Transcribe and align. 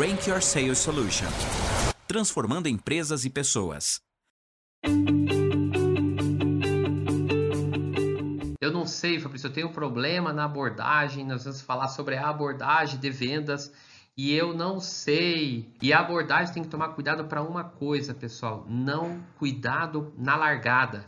Rank 0.00 0.26
Your 0.28 0.40
Sales 0.40 0.78
Solution 0.78 1.28
transformando 2.08 2.68
empresas 2.68 3.26
e 3.26 3.28
pessoas. 3.28 4.00
Eu 8.58 8.72
não 8.72 8.86
sei, 8.86 9.20
Fabrício, 9.20 9.48
eu 9.48 9.52
tenho 9.52 9.68
um 9.68 9.72
problema 9.72 10.32
na 10.32 10.46
abordagem, 10.46 11.26
nós 11.26 11.44
vamos 11.44 11.60
falar 11.60 11.88
sobre 11.88 12.16
a 12.16 12.30
abordagem 12.30 12.98
de 12.98 13.10
vendas 13.10 13.70
e 14.16 14.34
eu 14.34 14.54
não 14.54 14.80
sei. 14.80 15.70
E 15.82 15.92
a 15.92 16.00
abordagem 16.00 16.54
tem 16.54 16.62
que 16.62 16.70
tomar 16.70 16.94
cuidado 16.94 17.26
para 17.26 17.42
uma 17.42 17.64
coisa, 17.64 18.14
pessoal, 18.14 18.64
não 18.66 19.22
cuidado 19.38 20.14
na 20.16 20.34
largada. 20.34 21.04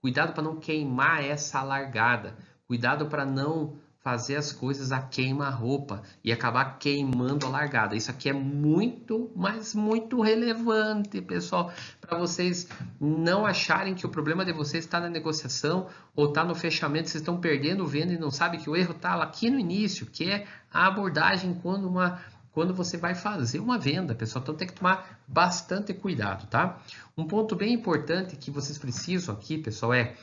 Cuidado 0.00 0.32
para 0.32 0.44
não 0.44 0.60
queimar 0.60 1.24
essa 1.24 1.64
largada. 1.64 2.38
Cuidado 2.68 3.06
para 3.06 3.26
não 3.26 3.76
fazer 4.06 4.36
as 4.36 4.52
coisas 4.52 4.92
a 4.92 5.00
queima-roupa 5.00 6.00
e 6.22 6.30
acabar 6.30 6.78
queimando 6.78 7.44
a 7.44 7.48
largada. 7.48 7.96
Isso 7.96 8.08
aqui 8.08 8.28
é 8.28 8.32
muito, 8.32 9.32
mas 9.34 9.74
muito 9.74 10.20
relevante, 10.20 11.20
pessoal, 11.20 11.72
para 12.00 12.16
vocês 12.16 12.68
não 13.00 13.44
acharem 13.44 13.96
que 13.96 14.06
o 14.06 14.08
problema 14.08 14.44
de 14.44 14.52
vocês 14.52 14.84
está 14.84 15.00
na 15.00 15.10
negociação 15.10 15.88
ou 16.14 16.28
está 16.28 16.44
no 16.44 16.54
fechamento, 16.54 17.10
vocês 17.10 17.20
estão 17.20 17.40
perdendo 17.40 17.84
venda 17.84 18.12
e 18.12 18.16
não 18.16 18.30
sabem 18.30 18.60
que 18.60 18.70
o 18.70 18.76
erro 18.76 18.92
está 18.92 19.20
aqui 19.20 19.50
no 19.50 19.58
início, 19.58 20.06
que 20.06 20.30
é 20.30 20.46
a 20.72 20.86
abordagem 20.86 21.52
quando 21.54 21.88
uma 21.88 22.20
quando 22.52 22.72
você 22.72 22.96
vai 22.96 23.14
fazer 23.14 23.58
uma 23.58 23.76
venda, 23.76 24.14
pessoal. 24.14 24.40
Então 24.42 24.54
tem 24.54 24.68
que 24.68 24.74
tomar 24.74 25.20
bastante 25.26 25.92
cuidado, 25.92 26.46
tá? 26.46 26.78
Um 27.18 27.26
ponto 27.26 27.56
bem 27.56 27.74
importante 27.74 28.36
que 28.36 28.52
vocês 28.52 28.78
precisam 28.78 29.34
aqui, 29.34 29.58
pessoal, 29.58 29.92
é 29.92 30.14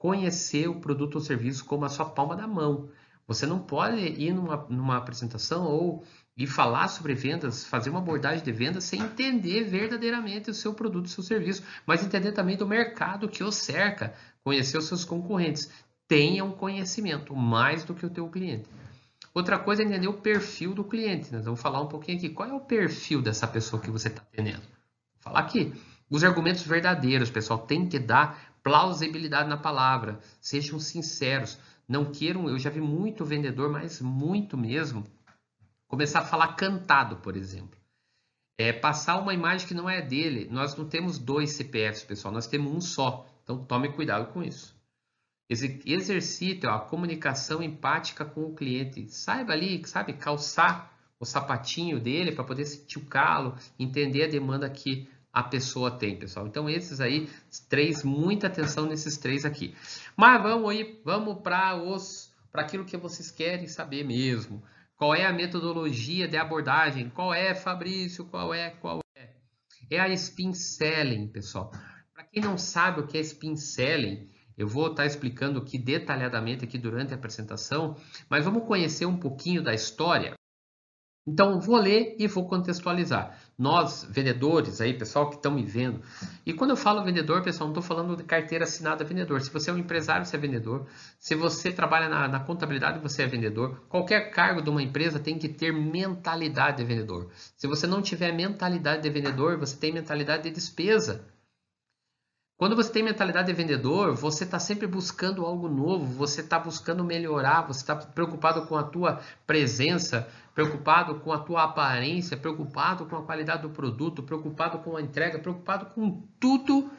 conhecer 0.00 0.66
o 0.66 0.76
produto 0.76 1.16
ou 1.16 1.20
serviço 1.20 1.64
como 1.64 1.84
a 1.84 1.88
sua 1.88 2.06
palma 2.06 2.34
da 2.34 2.46
mão. 2.46 2.88
Você 3.30 3.46
não 3.46 3.60
pode 3.60 3.96
ir 3.96 4.34
numa, 4.34 4.66
numa 4.68 4.96
apresentação 4.96 5.64
ou 5.64 6.04
ir 6.36 6.48
falar 6.48 6.88
sobre 6.88 7.14
vendas, 7.14 7.64
fazer 7.64 7.88
uma 7.88 8.00
abordagem 8.00 8.42
de 8.42 8.50
vendas 8.50 8.82
sem 8.82 9.00
entender 9.00 9.62
verdadeiramente 9.62 10.50
o 10.50 10.54
seu 10.54 10.74
produto, 10.74 11.06
o 11.06 11.08
seu 11.08 11.22
serviço, 11.22 11.62
mas 11.86 12.04
entender 12.04 12.32
também 12.32 12.56
do 12.56 12.66
mercado 12.66 13.28
que 13.28 13.44
o 13.44 13.52
cerca, 13.52 14.14
conhecer 14.42 14.78
os 14.78 14.86
seus 14.86 15.04
concorrentes. 15.04 15.70
Tenha 16.08 16.44
um 16.44 16.50
conhecimento 16.50 17.32
mais 17.36 17.84
do 17.84 17.94
que 17.94 18.04
o 18.04 18.10
teu 18.10 18.28
cliente. 18.28 18.68
Outra 19.32 19.60
coisa 19.60 19.84
é 19.84 19.86
entender 19.86 20.08
o 20.08 20.14
perfil 20.14 20.74
do 20.74 20.82
cliente. 20.82 21.32
Nós 21.32 21.44
vamos 21.44 21.60
falar 21.60 21.80
um 21.80 21.86
pouquinho 21.86 22.18
aqui. 22.18 22.30
Qual 22.30 22.48
é 22.48 22.52
o 22.52 22.58
perfil 22.58 23.22
dessa 23.22 23.46
pessoa 23.46 23.80
que 23.80 23.92
você 23.92 24.08
está 24.08 24.22
atendendo? 24.22 24.58
Vou 24.58 25.20
falar 25.20 25.38
aqui. 25.38 25.72
Os 26.10 26.24
argumentos 26.24 26.64
verdadeiros, 26.64 27.30
pessoal, 27.30 27.60
tem 27.60 27.88
que 27.88 28.00
dar 28.00 28.50
plausibilidade 28.60 29.48
na 29.48 29.56
palavra. 29.56 30.18
Sejam 30.40 30.80
sinceros. 30.80 31.56
Não 31.90 32.04
queiram, 32.04 32.48
eu 32.48 32.56
já 32.56 32.70
vi 32.70 32.80
muito 32.80 33.24
vendedor, 33.24 33.68
mas 33.68 34.00
muito 34.00 34.56
mesmo, 34.56 35.04
começar 35.88 36.20
a 36.20 36.24
falar 36.24 36.54
cantado, 36.54 37.16
por 37.16 37.36
exemplo. 37.36 37.76
É 38.56 38.72
passar 38.72 39.18
uma 39.18 39.34
imagem 39.34 39.66
que 39.66 39.74
não 39.74 39.90
é 39.90 40.00
dele. 40.00 40.46
Nós 40.52 40.76
não 40.76 40.88
temos 40.88 41.18
dois 41.18 41.50
CPFs, 41.50 42.04
pessoal, 42.04 42.32
nós 42.32 42.46
temos 42.46 42.72
um 42.72 42.80
só. 42.80 43.26
Então 43.42 43.64
tome 43.64 43.92
cuidado 43.92 44.32
com 44.32 44.40
isso. 44.40 44.72
Exercite 45.48 46.64
ó, 46.64 46.76
a 46.76 46.78
comunicação 46.78 47.60
empática 47.60 48.24
com 48.24 48.44
o 48.44 48.54
cliente. 48.54 49.08
Saiba 49.08 49.52
ali, 49.52 49.84
sabe, 49.84 50.12
calçar 50.12 50.96
o 51.18 51.26
sapatinho 51.26 51.98
dele 51.98 52.30
para 52.30 52.44
poder 52.44 52.66
sentir 52.66 52.98
o 52.98 53.06
calo, 53.06 53.56
entender 53.76 54.26
a 54.26 54.30
demanda 54.30 54.70
que 54.70 55.08
a 55.32 55.42
pessoa 55.42 55.90
tem, 55.90 56.18
pessoal. 56.18 56.46
Então, 56.46 56.68
esses 56.68 57.00
aí, 57.00 57.28
três, 57.68 58.02
muita 58.02 58.48
atenção 58.48 58.86
nesses 58.86 59.16
três 59.16 59.44
aqui. 59.44 59.74
Mas 60.16 60.42
vamos 60.42 60.70
aí, 60.70 61.00
vamos 61.04 61.40
para 61.42 61.76
os 61.76 62.30
para 62.50 62.62
aquilo 62.62 62.84
que 62.84 62.96
vocês 62.96 63.30
querem 63.30 63.68
saber 63.68 64.04
mesmo. 64.04 64.62
Qual 64.96 65.14
é 65.14 65.24
a 65.24 65.32
metodologia 65.32 66.26
de 66.26 66.36
abordagem? 66.36 67.08
Qual 67.08 67.32
é, 67.32 67.54
Fabrício? 67.54 68.24
Qual 68.26 68.52
é? 68.52 68.70
Qual 68.70 69.00
é? 69.16 69.30
É 69.88 70.00
a 70.00 70.08
spin 70.08 70.52
selling, 70.52 71.28
pessoal. 71.28 71.70
Para 72.12 72.24
quem 72.24 72.42
não 72.42 72.58
sabe 72.58 73.00
o 73.00 73.06
que 73.06 73.16
é 73.16 73.20
spin 73.20 73.56
selling, 73.56 74.28
eu 74.58 74.66
vou 74.66 74.90
estar 74.90 75.06
explicando 75.06 75.58
aqui 75.58 75.78
detalhadamente 75.78 76.64
aqui 76.64 76.76
durante 76.76 77.14
a 77.14 77.16
apresentação, 77.16 77.96
mas 78.28 78.44
vamos 78.44 78.66
conhecer 78.66 79.06
um 79.06 79.16
pouquinho 79.16 79.62
da 79.62 79.72
história 79.72 80.34
então, 81.30 81.60
vou 81.60 81.76
ler 81.76 82.16
e 82.18 82.26
vou 82.26 82.44
contextualizar. 82.48 83.38
Nós, 83.56 84.04
vendedores 84.10 84.80
aí, 84.80 84.92
pessoal 84.92 85.30
que 85.30 85.36
estão 85.36 85.52
me 85.52 85.62
vendo, 85.62 86.00
e 86.44 86.52
quando 86.52 86.70
eu 86.70 86.76
falo 86.76 87.04
vendedor, 87.04 87.40
pessoal, 87.40 87.68
não 87.68 87.78
estou 87.78 87.82
falando 87.84 88.16
de 88.16 88.24
carteira 88.24 88.64
assinada 88.64 89.04
vendedor. 89.04 89.40
Se 89.40 89.48
você 89.48 89.70
é 89.70 89.72
um 89.72 89.78
empresário, 89.78 90.26
você 90.26 90.34
é 90.34 90.40
vendedor. 90.40 90.88
Se 91.20 91.36
você 91.36 91.70
trabalha 91.70 92.08
na, 92.08 92.26
na, 92.26 92.40
contabilidade, 92.40 92.98
você 92.98 93.22
é 93.22 93.26
vendedor. 93.28 93.80
Qualquer 93.88 94.32
cargo 94.32 94.60
de 94.60 94.68
uma 94.70 94.82
empresa 94.82 95.20
tem 95.20 95.38
que 95.38 95.48
ter 95.48 95.72
mentalidade 95.72 96.78
de 96.78 96.84
vendedor. 96.84 97.30
Se 97.56 97.68
você 97.68 97.86
não 97.86 98.02
tiver 98.02 98.32
mentalidade 98.32 99.02
de 99.02 99.10
vendedor, 99.10 99.56
você 99.56 99.76
tem 99.76 99.92
mentalidade 99.92 100.42
de 100.42 100.50
despesa. 100.50 101.24
Quando 102.60 102.76
você 102.76 102.92
tem 102.92 103.02
mentalidade 103.02 103.46
de 103.46 103.54
vendedor, 103.54 104.14
você 104.14 104.44
está 104.44 104.58
sempre 104.58 104.86
buscando 104.86 105.46
algo 105.46 105.66
novo, 105.66 106.04
você 106.04 106.42
está 106.42 106.58
buscando 106.58 107.02
melhorar, 107.02 107.62
você 107.62 107.80
está 107.80 107.96
preocupado 107.96 108.66
com 108.66 108.76
a 108.76 108.82
tua 108.82 109.18
presença, 109.46 110.28
preocupado 110.54 111.20
com 111.20 111.32
a 111.32 111.38
tua 111.38 111.62
aparência, 111.62 112.36
preocupado 112.36 113.06
com 113.06 113.16
a 113.16 113.22
qualidade 113.22 113.62
do 113.62 113.70
produto, 113.70 114.22
preocupado 114.22 114.80
com 114.80 114.94
a 114.94 115.00
entrega, 115.00 115.38
preocupado 115.38 115.86
com 115.94 116.22
tudo 116.38 116.90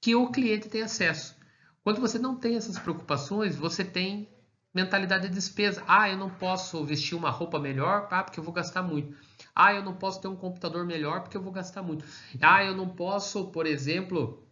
que 0.00 0.14
o 0.14 0.30
cliente 0.30 0.68
tem 0.68 0.82
acesso. 0.82 1.34
Quando 1.82 2.00
você 2.00 2.16
não 2.16 2.36
tem 2.36 2.54
essas 2.54 2.78
preocupações, 2.78 3.56
você 3.56 3.82
tem 3.82 4.28
mentalidade 4.72 5.28
de 5.28 5.34
despesa. 5.34 5.82
Ah, 5.88 6.08
eu 6.08 6.16
não 6.16 6.30
posso 6.30 6.84
vestir 6.84 7.16
uma 7.16 7.30
roupa 7.30 7.58
melhor, 7.58 8.06
ah, 8.12 8.22
porque 8.22 8.38
eu 8.38 8.44
vou 8.44 8.54
gastar 8.54 8.82
muito. 8.82 9.16
Ah, 9.52 9.74
eu 9.74 9.82
não 9.82 9.94
posso 9.96 10.20
ter 10.20 10.28
um 10.28 10.36
computador 10.36 10.86
melhor 10.86 11.22
porque 11.22 11.36
eu 11.36 11.42
vou 11.42 11.52
gastar 11.52 11.82
muito. 11.82 12.04
Ah, 12.40 12.62
eu 12.62 12.76
não 12.76 12.88
posso, 12.88 13.46
por 13.46 13.66
exemplo, 13.66 14.46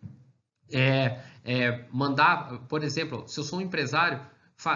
é, 0.73 1.21
é, 1.45 1.85
mandar, 1.91 2.61
por 2.69 2.83
exemplo, 2.83 3.27
se 3.27 3.39
eu 3.39 3.45
sou 3.45 3.59
um 3.59 3.63
empresário, 3.63 4.21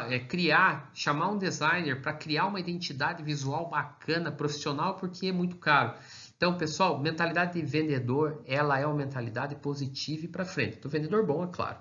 é, 0.09 0.19
criar, 0.21 0.91
chamar 0.95 1.29
um 1.29 1.39
designer 1.39 2.01
para 2.01 2.13
criar 2.13 2.47
uma 2.47 2.61
identidade 2.61 3.23
visual 3.23 3.69
bacana, 3.69 4.31
profissional, 4.31 4.95
porque 4.97 5.27
é 5.27 5.33
muito 5.33 5.57
caro. 5.57 5.95
Então, 6.37 6.57
pessoal, 6.57 6.99
mentalidade 7.01 7.61
de 7.61 7.67
vendedor, 7.67 8.43
ela 8.47 8.79
é 8.79 8.87
uma 8.87 8.97
mentalidade 8.97 9.55
positiva 9.57 10.25
e 10.25 10.29
para 10.29 10.45
frente. 10.45 10.79
Do 10.79 10.89
vendedor 10.89 11.27
bom, 11.27 11.45
é 11.45 11.49
claro. 11.49 11.79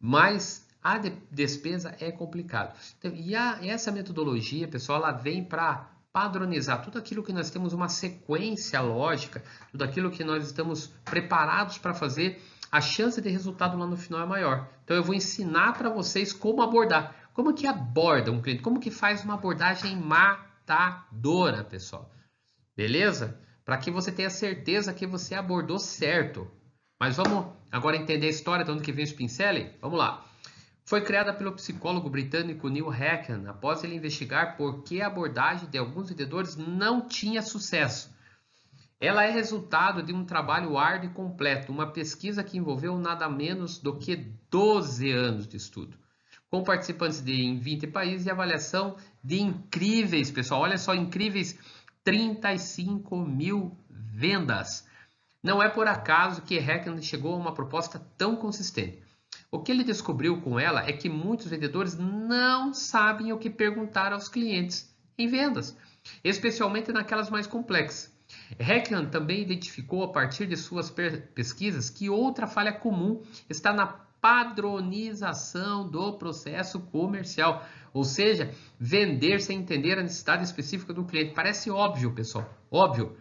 Mas 0.00 0.66
a 0.82 0.98
de 0.98 1.10
despesa 1.30 1.96
é 1.98 2.12
complicado. 2.12 2.76
Então, 2.98 3.12
e 3.14 3.34
a, 3.34 3.58
essa 3.62 3.90
metodologia, 3.90 4.68
pessoal, 4.68 4.98
ela 4.98 5.12
vem 5.12 5.42
para 5.42 5.90
padronizar 6.12 6.82
tudo 6.82 6.98
aquilo 6.98 7.22
que 7.22 7.32
nós 7.32 7.50
temos 7.50 7.72
uma 7.72 7.88
sequência 7.88 8.80
lógica, 8.80 9.42
tudo 9.70 9.84
aquilo 9.84 10.10
que 10.10 10.24
nós 10.24 10.46
estamos 10.46 10.86
preparados 11.04 11.76
para 11.76 11.92
fazer 11.92 12.40
a 12.70 12.80
chance 12.80 13.20
de 13.20 13.28
resultado 13.28 13.78
lá 13.78 13.86
no 13.86 13.96
final 13.96 14.20
é 14.20 14.26
maior. 14.26 14.68
Então 14.84 14.96
eu 14.96 15.02
vou 15.02 15.14
ensinar 15.14 15.72
para 15.72 15.88
vocês 15.88 16.32
como 16.32 16.62
abordar. 16.62 17.14
Como 17.32 17.54
que 17.54 17.66
aborda 17.66 18.32
um 18.32 18.40
cliente? 18.40 18.62
Como 18.62 18.80
que 18.80 18.90
faz 18.90 19.24
uma 19.24 19.34
abordagem 19.34 19.96
matadora, 19.96 21.62
pessoal? 21.62 22.10
Beleza? 22.76 23.40
Para 23.64 23.78
que 23.78 23.90
você 23.90 24.10
tenha 24.10 24.30
certeza 24.30 24.94
que 24.94 25.06
você 25.06 25.34
abordou 25.34 25.78
certo. 25.78 26.50
Mas 26.98 27.16
vamos 27.16 27.46
agora 27.70 27.96
entender 27.96 28.26
a 28.26 28.30
história 28.30 28.64
de 28.64 28.70
onde 28.70 28.82
que 28.82 28.92
vem 28.92 29.04
o 29.04 29.08
Spincelli? 29.08 29.70
Vamos 29.80 29.98
lá. 29.98 30.24
Foi 30.84 31.00
criada 31.00 31.34
pelo 31.34 31.52
psicólogo 31.52 32.08
britânico 32.08 32.68
Neil 32.68 32.88
Hacken 32.88 33.48
após 33.48 33.82
ele 33.82 33.96
investigar 33.96 34.56
por 34.56 34.84
que 34.84 35.02
a 35.02 35.08
abordagem 35.08 35.68
de 35.68 35.76
alguns 35.76 36.08
vendedores 36.08 36.56
não 36.56 37.08
tinha 37.08 37.42
sucesso. 37.42 38.15
Ela 38.98 39.24
é 39.24 39.30
resultado 39.30 40.02
de 40.02 40.14
um 40.14 40.24
trabalho 40.24 40.78
árduo 40.78 41.10
e 41.10 41.12
completo, 41.12 41.70
uma 41.70 41.92
pesquisa 41.92 42.42
que 42.42 42.56
envolveu 42.56 42.96
nada 42.96 43.28
menos 43.28 43.78
do 43.78 43.98
que 43.98 44.16
12 44.50 45.10
anos 45.10 45.46
de 45.46 45.58
estudo, 45.58 45.98
com 46.48 46.62
participantes 46.62 47.22
de 47.22 47.34
em 47.34 47.58
20 47.58 47.88
países 47.88 48.26
e 48.26 48.30
avaliação 48.30 48.96
de 49.22 49.38
incríveis, 49.38 50.30
pessoal, 50.30 50.62
olha 50.62 50.78
só, 50.78 50.94
incríveis 50.94 51.58
35 52.04 53.18
mil 53.18 53.76
vendas. 53.90 54.88
Não 55.42 55.62
é 55.62 55.68
por 55.68 55.86
acaso 55.86 56.40
que 56.40 56.58
Hackett 56.58 57.02
chegou 57.02 57.34
a 57.34 57.38
uma 57.38 57.52
proposta 57.52 57.98
tão 58.16 58.34
consistente. 58.34 59.02
O 59.50 59.60
que 59.60 59.72
ele 59.72 59.84
descobriu 59.84 60.40
com 60.40 60.58
ela 60.58 60.88
é 60.88 60.92
que 60.92 61.10
muitos 61.10 61.48
vendedores 61.48 61.98
não 61.98 62.72
sabem 62.72 63.30
o 63.30 63.38
que 63.38 63.50
perguntar 63.50 64.14
aos 64.14 64.28
clientes 64.28 64.90
em 65.18 65.28
vendas, 65.28 65.76
especialmente 66.24 66.92
naquelas 66.92 67.28
mais 67.28 67.46
complexas. 67.46 68.15
Heckman 68.58 69.06
também 69.06 69.42
identificou 69.42 70.04
a 70.04 70.12
partir 70.12 70.46
de 70.46 70.56
suas 70.56 70.92
pesquisas 71.34 71.90
que 71.90 72.08
outra 72.08 72.46
falha 72.46 72.72
comum 72.72 73.22
está 73.48 73.72
na 73.72 73.86
padronização 73.86 75.88
do 75.88 76.16
processo 76.18 76.80
comercial, 76.80 77.64
ou 77.92 78.04
seja, 78.04 78.52
vender 78.78 79.40
sem 79.40 79.58
entender 79.58 79.98
a 79.98 80.02
necessidade 80.02 80.44
específica 80.44 80.92
do 80.92 81.04
cliente. 81.04 81.34
Parece 81.34 81.70
óbvio, 81.70 82.12
pessoal, 82.12 82.48
óbvio. 82.70 83.16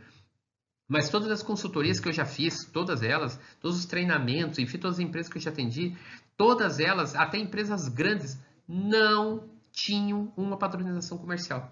Mas 0.88 1.10
todas 1.10 1.32
as 1.32 1.42
consultorias 1.42 2.00
que 2.00 2.08
eu 2.08 2.14
já 2.14 2.26
fiz, 2.26 2.66
todas 2.66 3.02
elas, 3.02 3.40
todos 3.60 3.78
os 3.78 3.86
treinamentos, 3.86 4.60
enfim, 4.60 4.78
todas 4.78 4.98
as 4.98 5.04
empresas 5.04 5.32
que 5.32 5.38
eu 5.38 5.42
já 5.42 5.50
atendi, 5.50 5.96
todas 6.38 6.80
elas, 6.80 7.16
até 7.16 7.38
empresas 7.38 7.88
grandes, 7.88 8.40
não 8.68 9.50
tinham 9.72 10.32
uma 10.38 10.58
padronização 10.58 11.18
comercial. 11.18 11.72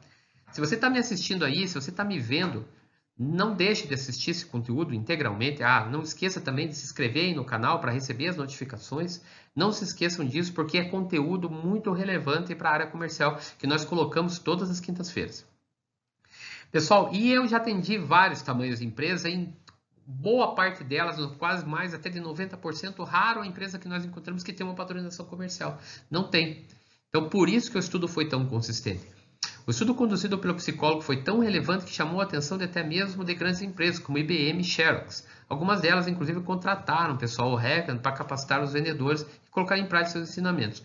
Se 0.52 0.60
você 0.60 0.76
está 0.76 0.90
me 0.90 1.00
assistindo 1.00 1.46
aí, 1.46 1.68
se 1.68 1.76
você 1.76 1.90
está 1.90 2.04
me 2.04 2.20
vendo, 2.20 2.66
Não 3.18 3.56
deixe 3.56 3.88
de 3.88 3.94
assistir 3.94 4.32
esse 4.32 4.46
conteúdo 4.46 4.94
integralmente. 4.94 5.62
Ah, 5.62 5.86
não 5.86 6.02
esqueça 6.02 6.42
também 6.42 6.68
de 6.68 6.76
se 6.76 6.86
inscrever 6.86 7.26
aí 7.26 7.36
no 7.36 7.46
canal 7.46 7.80
para 7.80 7.92
receber 7.92 8.28
as 8.28 8.38
notificações. 8.38 9.22
Não 9.56 9.72
se 9.72 9.84
esqueçam 9.84 10.26
disso 10.26 10.54
porque 10.54 10.80
é 10.80 10.90
conteúdo 10.90 11.50
muito 11.50 11.92
relevante 11.92 12.56
para 12.56 12.70
a 12.70 12.74
área 12.74 12.88
comercial 12.88 13.40
que 13.60 13.68
nós 13.68 13.86
colocamos 13.86 14.40
todas 14.40 14.70
as 14.72 14.80
quintas-feiras. 14.80 15.46
Pessoal, 16.72 17.14
e 17.14 17.32
eu 17.32 17.48
já 17.48 17.58
atendi 17.58 18.00
vários 18.00 18.42
tamanhos 18.42 18.80
de 18.80 18.86
empresa, 18.86 19.30
em 19.30 19.56
boa 20.08 20.56
parte 20.56 20.84
delas, 20.84 21.24
quase 21.38 21.64
mais 21.66 21.94
até 21.94 22.10
de 22.10 22.20
90%, 22.20 23.06
raro 23.06 23.42
a 23.42 23.48
empresa 23.48 23.78
que 23.78 23.88
nós 23.88 24.04
encontramos 24.04 24.44
que 24.44 24.52
tem 24.52 24.66
uma 24.66 24.76
patronização 24.76 25.26
comercial. 25.28 25.80
Não 26.10 26.30
tem. 26.30 26.66
Então, 27.10 27.30
por 27.30 27.48
isso 27.48 27.70
que 27.70 27.78
o 27.78 27.80
estudo 27.80 28.08
foi 28.08 28.28
tão 28.28 28.48
consistente. 28.48 29.06
O 29.66 29.72
estudo 29.72 29.96
conduzido 29.96 30.38
pelo 30.38 30.56
psicólogo 30.56 31.02
foi 31.02 31.24
tão 31.24 31.40
relevante 31.40 31.86
que 31.86 31.94
chamou 31.94 32.20
a 32.20 32.24
atenção 32.24 32.58
de 32.58 32.66
até 32.66 32.84
mesmo 32.84 33.24
de 33.24 33.34
grandes 33.34 33.62
empresas 33.62 34.00
como 34.00 34.18
IBM 34.18 34.60
e 34.60 34.64
Xerox. 34.64 35.26
Algumas 35.48 35.82
delas, 35.82 36.08
inclusive, 36.08 36.42
contrataram 36.42 37.16
o 37.16 37.18
pessoal 37.18 37.56
Hackathon 37.56 38.00
para 38.00 38.12
capacitar 38.12 38.62
os 38.62 38.74
vendedores 38.74 39.22
e 39.22 39.50
colocar 39.50 39.78
em 39.78 39.86
prática 39.86 40.12
seus 40.12 40.30
ensinamentos. 40.30 40.84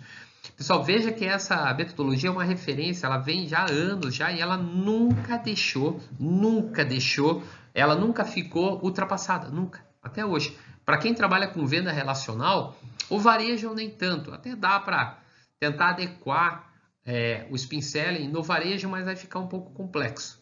Pessoal, 0.56 0.82
veja 0.82 1.12
que 1.12 1.24
essa 1.24 1.72
metodologia 1.74 2.28
é 2.28 2.32
uma 2.32 2.44
referência, 2.44 3.06
ela 3.06 3.18
vem 3.18 3.46
já 3.46 3.60
há 3.60 3.70
anos 3.70 4.14
já 4.14 4.30
e 4.32 4.40
ela 4.40 4.56
nunca 4.56 5.36
deixou, 5.36 6.00
nunca 6.18 6.84
deixou, 6.84 7.42
ela 7.74 7.94
nunca 7.94 8.24
ficou 8.24 8.80
ultrapassada, 8.82 9.48
nunca, 9.48 9.84
até 10.02 10.24
hoje. 10.24 10.56
Para 10.84 10.98
quem 10.98 11.14
trabalha 11.14 11.48
com 11.48 11.66
venda 11.66 11.92
relacional, 11.92 12.76
o 13.10 13.18
varejo 13.18 13.74
nem 13.74 13.90
tanto, 13.90 14.32
até 14.32 14.56
dá 14.56 14.80
para 14.80 15.18
tentar 15.60 15.90
adequar 15.90 16.68
é, 17.08 17.46
o 17.50 17.56
spin 17.56 17.80
selling 17.80 18.28
no 18.28 18.42
varejo, 18.42 18.86
mas 18.86 19.06
vai 19.06 19.16
ficar 19.16 19.38
um 19.38 19.48
pouco 19.48 19.72
complexo. 19.72 20.38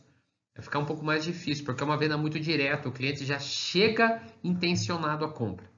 Vai 0.53 0.65
ficar 0.65 0.81
um 0.81 0.85
pouco 0.85 1.05
mais 1.05 1.23
difícil, 1.23 1.65
porque 1.65 1.81
é 1.81 1.87
uma 1.87 1.97
venda 1.97 2.19
muito 2.19 2.41
direta, 2.41 2.89
o 2.89 2.93
cliente 2.93 3.25
já 3.25 3.39
chega 3.39 4.21
intencionado 4.43 5.25
à 5.25 5.31
compra. 5.31 5.71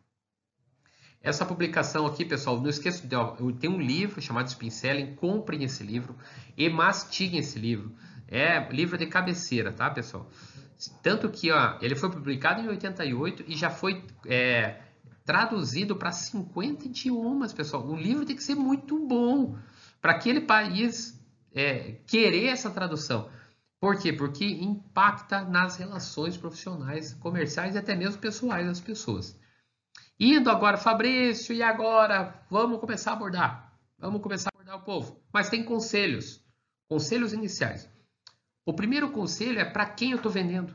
Essa 1.20 1.44
publicação 1.44 2.06
aqui, 2.06 2.24
pessoal, 2.24 2.58
não 2.58 2.70
esqueça 2.70 3.06
ó, 3.18 3.36
tem 3.60 3.68
um 3.68 3.78
livro 3.78 4.22
chamado 4.22 4.46
Spin 4.46 4.70
Selling, 4.70 5.14
comprem 5.14 5.62
esse 5.62 5.82
livro 5.82 6.16
e 6.56 6.70
mastiguem 6.70 7.40
esse 7.40 7.58
livro. 7.58 7.94
É 8.26 8.66
livro 8.72 8.96
de 8.96 9.04
cabeceira, 9.04 9.70
tá, 9.70 9.90
pessoal? 9.90 10.30
Tanto 11.02 11.28
que 11.28 11.50
ó, 11.50 11.76
ele 11.82 11.96
foi 11.96 12.10
publicado 12.10 12.62
em 12.62 12.68
88 12.68 13.44
e 13.46 13.56
já 13.56 13.68
foi 13.68 14.02
é, 14.24 14.80
traduzido 15.22 15.96
para 15.96 16.12
50 16.12 16.86
idiomas, 16.86 17.52
pessoal. 17.52 17.86
O 17.86 17.94
livro 17.94 18.24
tem 18.24 18.36
que 18.36 18.42
ser 18.42 18.54
muito 18.54 19.06
bom 19.06 19.58
para 20.00 20.12
aquele 20.12 20.40
país 20.40 21.18
é, 21.52 21.96
querer 22.06 22.46
essa 22.46 22.70
tradução. 22.70 23.30
Por 23.80 23.98
quê? 23.98 24.12
Porque 24.12 24.44
impacta 24.44 25.42
nas 25.42 25.76
relações 25.76 26.36
profissionais, 26.36 27.14
comerciais 27.14 27.74
e 27.74 27.78
até 27.78 27.94
mesmo 27.94 28.20
pessoais 28.20 28.66
das 28.66 28.80
pessoas. 28.80 29.38
Indo 30.18 30.50
agora, 30.50 30.76
Fabrício, 30.76 31.54
e 31.54 31.62
agora? 31.62 32.42
Vamos 32.50 32.80
começar 32.80 33.12
a 33.12 33.14
abordar. 33.14 33.72
Vamos 33.98 34.20
começar 34.20 34.50
a 34.52 34.56
abordar 34.56 34.76
o 34.76 34.84
povo. 34.84 35.20
Mas 35.32 35.48
tem 35.48 35.64
conselhos. 35.64 36.44
Conselhos 36.88 37.32
iniciais. 37.32 37.88
O 38.64 38.72
primeiro 38.72 39.10
conselho 39.10 39.60
é 39.60 39.64
para 39.64 39.86
quem 39.86 40.10
eu 40.10 40.16
estou 40.16 40.32
vendendo. 40.32 40.74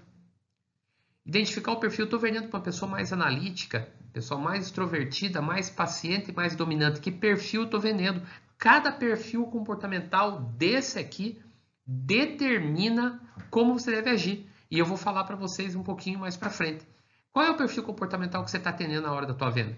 Identificar 1.26 1.74
o 1.74 1.80
perfil. 1.80 2.06
Estou 2.06 2.20
vendendo 2.20 2.48
para 2.48 2.58
uma 2.58 2.64
pessoa 2.64 2.90
mais 2.90 3.12
analítica, 3.12 3.92
pessoa 4.14 4.40
mais 4.40 4.68
extrovertida, 4.68 5.42
mais 5.42 5.70
paciente 5.70 6.32
mais 6.32 6.56
dominante. 6.56 7.02
Que 7.02 7.12
perfil 7.12 7.64
estou 7.64 7.82
vendendo? 7.82 8.26
Cada 8.64 8.94
perfil 8.94 9.46
comportamental 9.48 10.40
desse 10.58 10.98
aqui 10.98 11.38
determina 11.86 13.22
como 13.50 13.78
você 13.78 13.92
deve 13.92 14.10
agir. 14.12 14.50
E 14.72 14.80
eu 14.80 14.86
vou 14.86 14.96
falar 14.96 15.26
para 15.26 15.36
vocês 15.36 15.76
um 15.76 15.84
pouquinho 15.84 16.18
mais 16.18 16.38
para 16.38 16.50
frente. 16.50 16.88
Qual 17.30 17.46
é 17.46 17.52
o 17.52 17.58
perfil 17.58 17.84
comportamental 17.84 18.42
que 18.42 18.50
você 18.50 18.56
está 18.56 18.72
tendo 18.72 19.02
na 19.02 19.12
hora 19.12 19.26
da 19.26 19.34
tua 19.34 19.50
venda? 19.50 19.78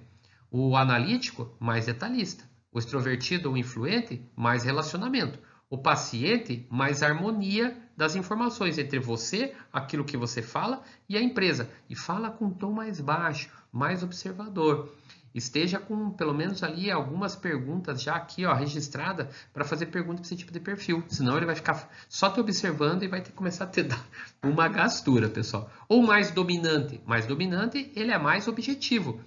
O 0.51 0.77
analítico, 0.77 1.57
mais 1.59 1.87
detalhista. 1.87 2.43
O 2.71 2.77
extrovertido 2.77 3.49
ou 3.49 3.57
influente, 3.57 4.23
mais 4.35 4.63
relacionamento. 4.63 5.39
O 5.67 5.79
paciente, 5.79 6.67
mais 6.69 7.01
harmonia 7.01 7.75
das 7.97 8.15
informações 8.15 8.77
entre 8.77 8.99
você, 8.99 9.55
aquilo 9.73 10.05
que 10.05 10.15
você 10.15 10.43
fala, 10.43 10.83
e 11.09 11.17
a 11.17 11.21
empresa. 11.23 11.71
E 11.89 11.95
fala 11.95 12.29
com 12.29 12.45
um 12.45 12.53
tom 12.53 12.71
mais 12.71 13.01
baixo, 13.01 13.49
mais 13.71 14.03
observador 14.03 14.93
esteja 15.35 15.77
com 15.77 16.09
pelo 16.11 16.33
menos 16.33 16.63
ali 16.63 16.89
algumas 16.89 17.35
perguntas 17.35 18.01
já 18.01 18.15
aqui 18.15 18.45
ó, 18.45 18.53
registrada 18.53 19.29
para 19.53 19.65
fazer 19.65 19.87
pergunta 19.87 20.15
para 20.15 20.25
esse 20.25 20.35
tipo 20.35 20.51
de 20.51 20.59
perfil. 20.59 21.03
Senão 21.09 21.35
ele 21.35 21.45
vai 21.45 21.55
ficar 21.55 21.91
só 22.07 22.29
te 22.29 22.39
observando 22.39 23.03
e 23.03 23.07
vai 23.07 23.21
ter 23.21 23.31
que 23.31 23.35
começar 23.35 23.65
a 23.65 23.67
ter 23.67 23.87
uma 24.41 24.67
gastura, 24.69 25.27
pessoal. 25.27 25.69
Ou 25.89 26.01
mais 26.01 26.31
dominante. 26.31 27.01
Mais 27.05 27.27
dominante, 27.27 27.91
ele 27.95 28.11
é 28.11 28.17
mais 28.17 28.47
objetivo. 28.47 29.19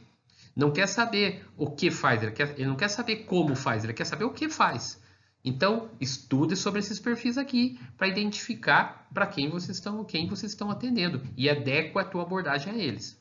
Não 0.56 0.72
quer 0.72 0.88
saber 0.88 1.46
o 1.56 1.70
que 1.70 1.90
faz, 1.90 2.20
ele, 2.22 2.32
quer, 2.32 2.54
ele 2.56 2.66
não 2.66 2.74
quer 2.74 2.88
saber 2.88 3.24
como 3.26 3.54
faz, 3.54 3.84
ele 3.84 3.92
quer 3.92 4.04
saber 4.04 4.24
o 4.24 4.32
que 4.32 4.48
faz. 4.48 5.00
Então, 5.44 5.88
estude 6.00 6.56
sobre 6.56 6.80
esses 6.80 6.98
perfis 6.98 7.38
aqui 7.38 7.78
para 7.96 8.08
identificar 8.08 9.06
para 9.14 9.26
quem 9.26 9.48
vocês 9.48 9.76
estão, 9.76 10.04
quem 10.04 10.26
vocês 10.28 10.52
estão 10.52 10.70
atendendo 10.70 11.22
e 11.36 11.48
adeque 11.48 11.96
a 11.98 12.04
tua 12.04 12.22
abordagem 12.22 12.72
a 12.72 12.76
eles. 12.76 13.17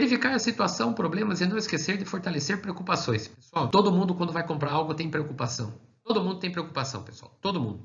Verificar 0.00 0.32
a 0.32 0.38
situação, 0.38 0.94
problemas 0.94 1.42
e 1.42 1.46
não 1.46 1.58
esquecer 1.58 1.98
de 1.98 2.06
fortalecer 2.06 2.62
preocupações. 2.62 3.28
Pessoal, 3.28 3.68
todo 3.68 3.92
mundo 3.92 4.14
quando 4.14 4.32
vai 4.32 4.46
comprar 4.46 4.72
algo 4.72 4.94
tem 4.94 5.10
preocupação. 5.10 5.78
Todo 6.02 6.24
mundo 6.24 6.38
tem 6.38 6.50
preocupação, 6.50 7.04
pessoal. 7.04 7.36
Todo 7.42 7.60
mundo. 7.60 7.84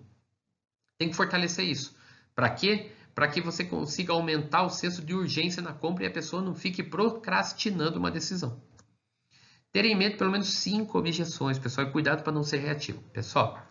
Tem 0.98 1.10
que 1.10 1.16
fortalecer 1.16 1.66
isso. 1.66 1.94
Para 2.34 2.50
quê? 2.52 2.90
Para 3.14 3.28
que 3.28 3.42
você 3.42 3.66
consiga 3.66 4.14
aumentar 4.14 4.64
o 4.64 4.70
senso 4.70 5.04
de 5.04 5.14
urgência 5.14 5.62
na 5.62 5.74
compra 5.74 6.06
e 6.06 6.08
a 6.08 6.12
pessoa 6.12 6.42
não 6.42 6.56
fique 6.56 6.82
procrastinando 6.82 8.00
uma 8.00 8.10
decisão. 8.10 8.64
Ter 9.74 9.84
em 9.84 9.94
mente 9.98 10.16
pelo 10.16 10.32
menos 10.32 10.48
cinco 10.54 10.98
objeções, 10.98 11.60
pessoal, 11.60 11.86
e 11.86 11.92
cuidado 11.92 12.24
para 12.24 12.32
não 12.32 12.44
ser 12.44 12.60
reativo. 12.60 13.02
Pessoal, 13.12 13.62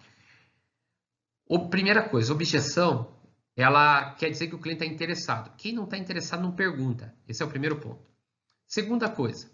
a 1.51 1.59
primeira 1.71 2.07
coisa, 2.07 2.31
objeção, 2.31 3.11
ela 3.57 4.13
quer 4.17 4.29
dizer 4.29 4.49
que 4.49 4.55
o 4.55 4.59
cliente 4.59 4.85
está 4.85 4.95
interessado. 4.95 5.51
Quem 5.57 5.73
não 5.73 5.85
está 5.85 5.97
interessado 5.97 6.43
não 6.43 6.53
pergunta. 6.53 7.15
Esse 7.27 7.43
é 7.43 7.47
o 7.47 7.49
primeiro 7.49 7.81
ponto. 7.81 8.14
Segunda 8.75 9.09
coisa, 9.09 9.49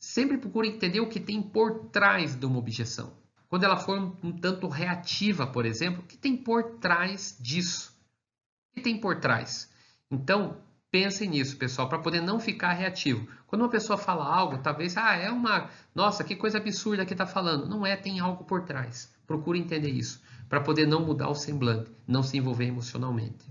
sempre 0.00 0.36
procure 0.36 0.66
entender 0.66 0.98
o 0.98 1.08
que 1.08 1.20
tem 1.20 1.40
por 1.40 1.90
trás 1.90 2.34
de 2.34 2.44
uma 2.44 2.58
objeção. 2.58 3.16
Quando 3.48 3.62
ela 3.62 3.76
for 3.76 3.96
um, 3.96 4.16
um 4.20 4.32
tanto 4.32 4.66
reativa, 4.66 5.46
por 5.46 5.64
exemplo, 5.64 6.02
o 6.02 6.04
que 6.04 6.16
tem 6.18 6.36
por 6.36 6.64
trás 6.80 7.38
disso? 7.38 7.96
O 8.72 8.74
que 8.74 8.80
tem 8.80 8.98
por 8.98 9.20
trás? 9.20 9.70
Então, 10.10 10.56
pensem 10.90 11.28
nisso, 11.28 11.56
pessoal, 11.56 11.88
para 11.88 12.00
poder 12.00 12.20
não 12.20 12.40
ficar 12.40 12.72
reativo. 12.72 13.28
Quando 13.46 13.62
uma 13.62 13.70
pessoa 13.70 13.96
fala 13.96 14.26
algo, 14.26 14.58
talvez, 14.58 14.96
ah, 14.96 15.14
é 15.14 15.30
uma, 15.30 15.70
nossa, 15.94 16.24
que 16.24 16.34
coisa 16.34 16.58
absurda 16.58 17.06
que 17.06 17.14
está 17.14 17.26
falando. 17.28 17.68
Não 17.68 17.86
é, 17.86 17.96
tem 17.96 18.18
algo 18.18 18.42
por 18.42 18.64
trás. 18.64 19.14
Procure 19.24 19.60
entender 19.60 19.90
isso, 19.90 20.20
para 20.48 20.60
poder 20.60 20.88
não 20.88 21.06
mudar 21.06 21.28
o 21.28 21.34
semblante, 21.36 21.92
não 22.08 22.24
se 22.24 22.36
envolver 22.36 22.64
emocionalmente. 22.64 23.46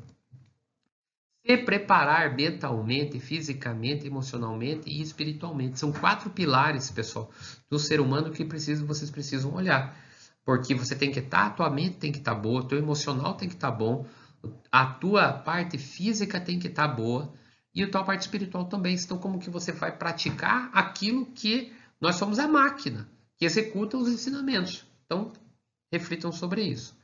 Se 1.47 1.57
preparar 1.57 2.35
mentalmente, 2.35 3.19
fisicamente, 3.21 4.05
emocionalmente 4.05 4.89
e 4.89 5.01
espiritualmente. 5.01 5.79
São 5.79 5.93
quatro 5.93 6.29
pilares, 6.29 6.91
pessoal, 6.91 7.31
do 7.69 7.79
ser 7.79 8.01
humano 8.01 8.31
que 8.31 8.43
precisa, 8.43 8.83
vocês 8.83 9.09
precisam 9.09 9.53
olhar. 9.53 9.97
Porque 10.43 10.75
você 10.75 10.93
tem 10.93 11.09
que 11.09 11.19
estar, 11.19 11.39
tá, 11.39 11.45
a 11.45 11.49
tua 11.51 11.69
mente 11.69 11.95
tem 11.95 12.11
que 12.11 12.17
estar 12.17 12.35
tá 12.35 12.39
boa, 12.39 12.67
teu 12.67 12.77
emocional 12.77 13.35
tem 13.35 13.47
que 13.47 13.55
estar 13.55 13.71
tá 13.71 13.77
bom, 13.77 14.05
a 14.69 14.85
tua 14.85 15.31
parte 15.31 15.77
física 15.77 16.39
tem 16.39 16.59
que 16.59 16.67
estar 16.67 16.89
boa 16.89 17.31
e 17.73 17.81
a 17.81 17.89
tua 17.89 18.03
parte 18.03 18.23
espiritual 18.23 18.65
também. 18.65 18.95
Então, 18.95 19.17
como 19.17 19.39
que 19.39 19.49
você 19.49 19.71
vai 19.71 19.95
praticar 19.95 20.69
aquilo 20.73 21.27
que 21.27 21.71
nós 22.01 22.17
somos 22.17 22.39
a 22.39 22.47
máquina 22.47 23.09
que 23.37 23.45
executa 23.45 23.97
os 23.97 24.09
ensinamentos. 24.09 24.85
Então, 25.05 25.31
reflitam 25.91 26.31
sobre 26.31 26.63
isso. 26.63 26.97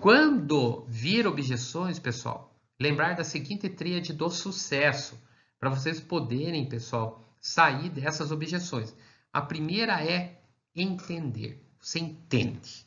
Quando 0.00 0.86
vir 0.88 1.26
objeções, 1.26 1.98
pessoal, 1.98 2.53
lembrar 2.80 3.14
da 3.14 3.24
seguinte 3.24 3.68
tríade 3.68 4.12
do 4.12 4.28
sucesso, 4.30 5.18
para 5.58 5.70
vocês 5.70 6.00
poderem, 6.00 6.68
pessoal, 6.68 7.24
sair 7.40 7.88
dessas 7.88 8.30
objeções. 8.30 8.94
A 9.32 9.40
primeira 9.40 10.04
é 10.04 10.40
entender. 10.74 11.62
Você 11.80 11.98
entende. 11.98 12.86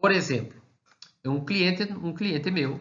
Por 0.00 0.12
exemplo, 0.12 0.60
um 1.24 1.44
cliente, 1.44 1.82
um 1.92 2.12
cliente 2.14 2.50
meu, 2.50 2.80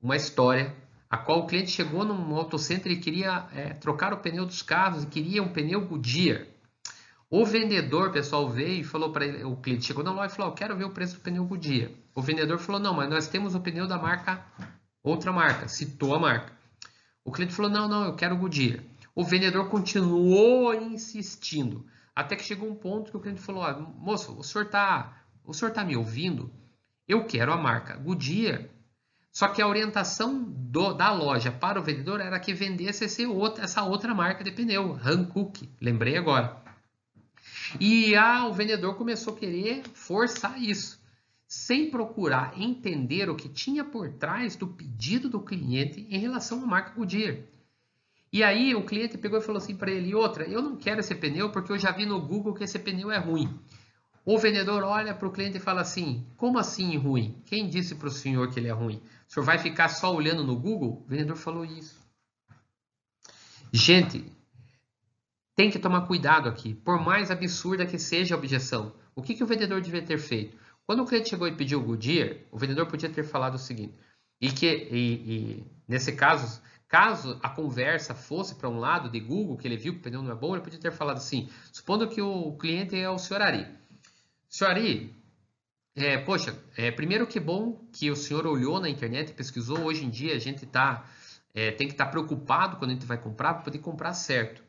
uma 0.00 0.16
história, 0.16 0.74
a 1.08 1.16
qual 1.16 1.40
o 1.40 1.46
cliente 1.46 1.70
chegou 1.70 2.04
num 2.04 2.34
autocenter 2.34 2.90
e 2.90 3.00
queria 3.00 3.48
é, 3.52 3.74
trocar 3.74 4.12
o 4.12 4.18
pneu 4.18 4.46
dos 4.46 4.62
carros 4.62 5.04
e 5.04 5.06
queria 5.06 5.42
um 5.42 5.52
pneu 5.52 5.86
Goodyear. 5.86 6.46
O 7.30 7.44
vendedor, 7.44 8.12
pessoal, 8.12 8.48
veio 8.48 8.80
e 8.80 8.84
falou 8.84 9.12
para 9.12 9.26
ele, 9.26 9.44
o 9.44 9.56
cliente 9.56 9.86
chegou 9.86 10.04
na 10.04 10.12
loja 10.12 10.32
e 10.32 10.36
falou, 10.36 10.52
eu 10.52 10.56
quero 10.56 10.76
ver 10.76 10.84
o 10.84 10.90
preço 10.90 11.14
do 11.14 11.20
pneu 11.20 11.44
Goodyear. 11.44 11.90
O 12.14 12.22
vendedor 12.22 12.58
falou, 12.58 12.80
não, 12.80 12.94
mas 12.94 13.10
nós 13.10 13.28
temos 13.28 13.54
o 13.54 13.60
pneu 13.60 13.86
da 13.86 13.98
marca 13.98 14.44
outra 15.04 15.32
marca, 15.32 15.68
citou 15.68 16.14
a 16.14 16.18
marca. 16.18 16.52
O 17.24 17.30
cliente 17.30 17.54
falou: 17.54 17.70
não, 17.70 17.86
não, 17.86 18.04
eu 18.06 18.16
quero 18.16 18.34
o 18.34 18.38
Goodyear. 18.38 18.82
O 19.14 19.22
vendedor 19.22 19.68
continuou 19.68 20.74
insistindo, 20.74 21.86
até 22.16 22.34
que 22.34 22.42
chegou 22.42 22.68
um 22.68 22.74
ponto 22.74 23.12
que 23.12 23.16
o 23.16 23.20
cliente 23.20 23.40
falou: 23.40 23.62
ah, 23.62 23.78
moço, 23.78 24.36
o 24.36 24.42
senhor 24.42 24.64
está 24.64 25.24
o 25.44 25.52
senhor 25.52 25.72
tá 25.72 25.84
me 25.84 25.96
ouvindo? 25.96 26.50
Eu 27.06 27.26
quero 27.26 27.52
a 27.52 27.56
marca 27.56 27.96
Goodyear. 27.96 28.62
Só 29.30 29.48
que 29.48 29.60
a 29.60 29.66
orientação 29.66 30.42
do, 30.42 30.94
da 30.94 31.12
loja 31.12 31.50
para 31.50 31.78
o 31.78 31.82
vendedor 31.82 32.20
era 32.20 32.38
que 32.38 32.54
vendesse 32.54 33.04
esse 33.04 33.26
outro, 33.26 33.62
essa 33.62 33.82
outra 33.82 34.14
marca 34.14 34.44
de 34.44 34.52
pneu, 34.52 34.98
Hankook, 35.04 35.68
lembrei 35.80 36.16
agora. 36.16 36.56
E 37.80 38.14
ah, 38.14 38.46
o 38.46 38.54
vendedor 38.54 38.94
começou 38.94 39.34
a 39.34 39.36
querer 39.36 39.82
forçar 39.92 40.62
isso, 40.62 41.00
sem 41.64 41.90
procurar 41.90 42.60
entender 42.60 43.30
o 43.30 43.34
que 43.34 43.48
tinha 43.48 43.82
por 43.82 44.12
trás 44.12 44.54
do 44.54 44.68
pedido 44.68 45.30
do 45.30 45.40
cliente 45.40 46.06
em 46.10 46.18
relação 46.18 46.62
à 46.62 46.66
marca 46.66 46.90
Goodyear. 46.90 47.38
E 48.30 48.42
aí 48.42 48.74
o 48.74 48.84
cliente 48.84 49.16
pegou 49.16 49.38
e 49.38 49.42
falou 49.42 49.56
assim 49.56 49.74
para 49.74 49.90
ele, 49.90 50.14
outra, 50.14 50.44
eu 50.44 50.60
não 50.60 50.76
quero 50.76 51.00
esse 51.00 51.14
pneu 51.14 51.50
porque 51.50 51.72
eu 51.72 51.78
já 51.78 51.90
vi 51.90 52.04
no 52.04 52.20
Google 52.20 52.52
que 52.52 52.64
esse 52.64 52.78
pneu 52.78 53.10
é 53.10 53.16
ruim. 53.16 53.48
O 54.26 54.36
vendedor 54.38 54.82
olha 54.82 55.14
para 55.14 55.26
o 55.26 55.32
cliente 55.32 55.56
e 55.56 55.60
fala 55.60 55.80
assim: 55.80 56.26
Como 56.36 56.58
assim 56.58 56.98
ruim? 56.98 57.42
Quem 57.46 57.66
disse 57.66 57.94
para 57.94 58.08
o 58.08 58.10
senhor 58.10 58.52
que 58.52 58.60
ele 58.60 58.68
é 58.68 58.72
ruim? 58.72 59.00
O 59.26 59.32
senhor 59.32 59.46
vai 59.46 59.56
ficar 59.56 59.88
só 59.88 60.14
olhando 60.14 60.44
no 60.44 60.56
Google? 60.56 61.02
O 61.06 61.08
vendedor 61.08 61.36
falou 61.36 61.64
isso. 61.64 61.98
Gente, 63.72 64.22
tem 65.56 65.70
que 65.70 65.78
tomar 65.78 66.02
cuidado 66.02 66.46
aqui. 66.46 66.74
Por 66.74 67.00
mais 67.00 67.30
absurda 67.30 67.86
que 67.86 67.98
seja 67.98 68.34
a 68.34 68.38
objeção, 68.38 68.92
o 69.14 69.22
que, 69.22 69.34
que 69.34 69.42
o 69.42 69.46
vendedor 69.46 69.80
devia 69.80 70.02
ter 70.02 70.18
feito? 70.18 70.63
Quando 70.86 71.02
o 71.02 71.06
cliente 71.06 71.30
chegou 71.30 71.48
e 71.48 71.56
pediu 71.56 71.80
o 71.80 71.82
Goodyear, 71.82 72.36
o 72.50 72.58
vendedor 72.58 72.86
podia 72.86 73.08
ter 73.08 73.22
falado 73.22 73.54
o 73.54 73.58
seguinte: 73.58 73.94
e 74.40 74.50
que, 74.50 74.66
e, 74.66 75.14
e 75.32 75.66
nesse 75.88 76.12
caso, 76.12 76.60
caso 76.86 77.38
a 77.42 77.48
conversa 77.48 78.14
fosse 78.14 78.54
para 78.54 78.68
um 78.68 78.78
lado 78.78 79.08
de 79.08 79.18
Google, 79.18 79.56
que 79.56 79.66
ele 79.66 79.76
viu 79.76 79.94
que 79.94 80.00
o 80.00 80.02
pneu 80.02 80.22
não 80.22 80.32
é 80.32 80.34
bom, 80.34 80.54
ele 80.54 80.62
podia 80.62 80.78
ter 80.78 80.92
falado 80.92 81.16
assim: 81.16 81.48
supondo 81.72 82.08
que 82.08 82.20
o 82.20 82.52
cliente 82.56 82.94
é 82.96 83.08
o 83.08 83.18
senhor 83.18 83.40
Ari. 83.42 83.66
Senhor 84.48 84.70
Ari, 84.70 85.14
é, 85.96 86.18
poxa, 86.18 86.58
é, 86.76 86.90
primeiro 86.90 87.26
que 87.26 87.40
bom 87.40 87.86
que 87.92 88.10
o 88.10 88.16
senhor 88.16 88.46
olhou 88.46 88.80
na 88.80 88.88
internet 88.88 89.30
e 89.30 89.34
pesquisou. 89.34 89.84
Hoje 89.84 90.04
em 90.04 90.10
dia 90.10 90.34
a 90.34 90.38
gente 90.38 90.66
tá, 90.66 91.08
é, 91.54 91.70
tem 91.70 91.86
que 91.86 91.94
estar 91.94 92.06
tá 92.06 92.10
preocupado 92.10 92.76
quando 92.76 92.90
a 92.90 92.94
gente 92.94 93.06
vai 93.06 93.16
comprar 93.16 93.54
para 93.54 93.62
poder 93.62 93.78
comprar 93.78 94.12
certo. 94.12 94.62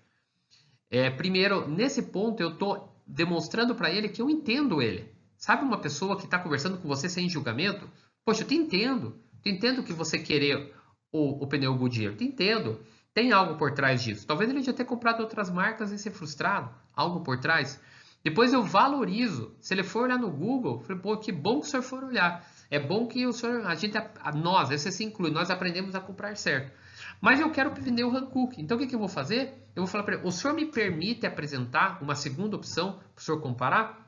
É, 0.89 1.09
primeiro, 1.09 1.67
nesse 1.67 2.03
ponto 2.03 2.41
eu 2.41 2.53
estou 2.53 2.95
demonstrando 3.05 3.75
para 3.75 3.91
ele 3.91 4.07
que 4.07 4.21
eu 4.21 4.29
entendo 4.29 4.81
ele. 4.81 5.14
Sabe 5.45 5.63
uma 5.63 5.77
pessoa 5.77 6.17
que 6.17 6.25
está 6.25 6.39
conversando 6.39 6.79
com 6.79 6.87
você 6.87 7.07
sem 7.07 7.29
julgamento? 7.29 7.87
Poxa, 8.25 8.41
eu 8.41 8.47
te 8.47 8.55
entendo. 8.55 9.15
Eu 9.45 9.53
entendo 9.53 9.83
que 9.83 9.93
você 9.93 10.17
querer 10.17 10.73
o, 11.11 11.43
o 11.43 11.47
pneu 11.47 11.77
Goodyear. 11.77 12.15
Te 12.15 12.23
entendo. 12.23 12.79
Tem 13.13 13.31
algo 13.31 13.55
por 13.55 13.71
trás 13.71 14.03
disso. 14.03 14.25
Talvez 14.25 14.49
ele 14.49 14.63
já 14.63 14.73
tenha 14.73 14.89
comprado 14.89 15.19
outras 15.19 15.51
marcas 15.51 15.91
e 15.91 15.99
ser 15.99 16.09
frustrado. 16.09 16.73
Algo 16.95 17.21
por 17.21 17.39
trás. 17.39 17.79
Depois 18.23 18.53
eu 18.53 18.63
valorizo. 18.63 19.55
Se 19.61 19.75
ele 19.75 19.83
for 19.83 20.05
olhar 20.05 20.17
no 20.17 20.31
Google, 20.31 20.79
falei, 20.79 20.99
pô, 20.99 21.15
que 21.15 21.31
bom 21.31 21.59
que 21.59 21.67
o 21.67 21.69
senhor 21.69 21.83
for 21.83 22.03
olhar. 22.03 22.43
É 22.71 22.79
bom 22.79 23.05
que 23.05 23.27
o 23.27 23.31
senhor, 23.31 23.67
a 23.67 23.75
gente, 23.75 23.95
a, 23.95 24.31
nós, 24.31 24.71
esse 24.71 24.91
se 24.91 25.03
inclui, 25.03 25.29
nós 25.29 25.51
aprendemos 25.51 25.93
a 25.93 25.99
comprar 25.99 26.35
certo. 26.35 26.75
Mas 27.21 27.39
eu 27.39 27.51
quero 27.51 27.69
o 27.69 28.17
Hankook. 28.17 28.59
Então 28.59 28.77
o 28.77 28.79
que, 28.79 28.87
que 28.87 28.95
eu 28.95 28.99
vou 28.99 29.07
fazer? 29.07 29.53
Eu 29.75 29.83
vou 29.83 29.87
falar 29.87 30.05
para 30.05 30.15
ele, 30.15 30.27
o 30.27 30.31
senhor 30.31 30.55
me 30.55 30.65
permite 30.65 31.27
apresentar 31.27 32.01
uma 32.01 32.15
segunda 32.15 32.55
opção 32.55 32.93
para 33.13 33.21
o 33.21 33.23
senhor 33.23 33.39
comparar? 33.41 34.04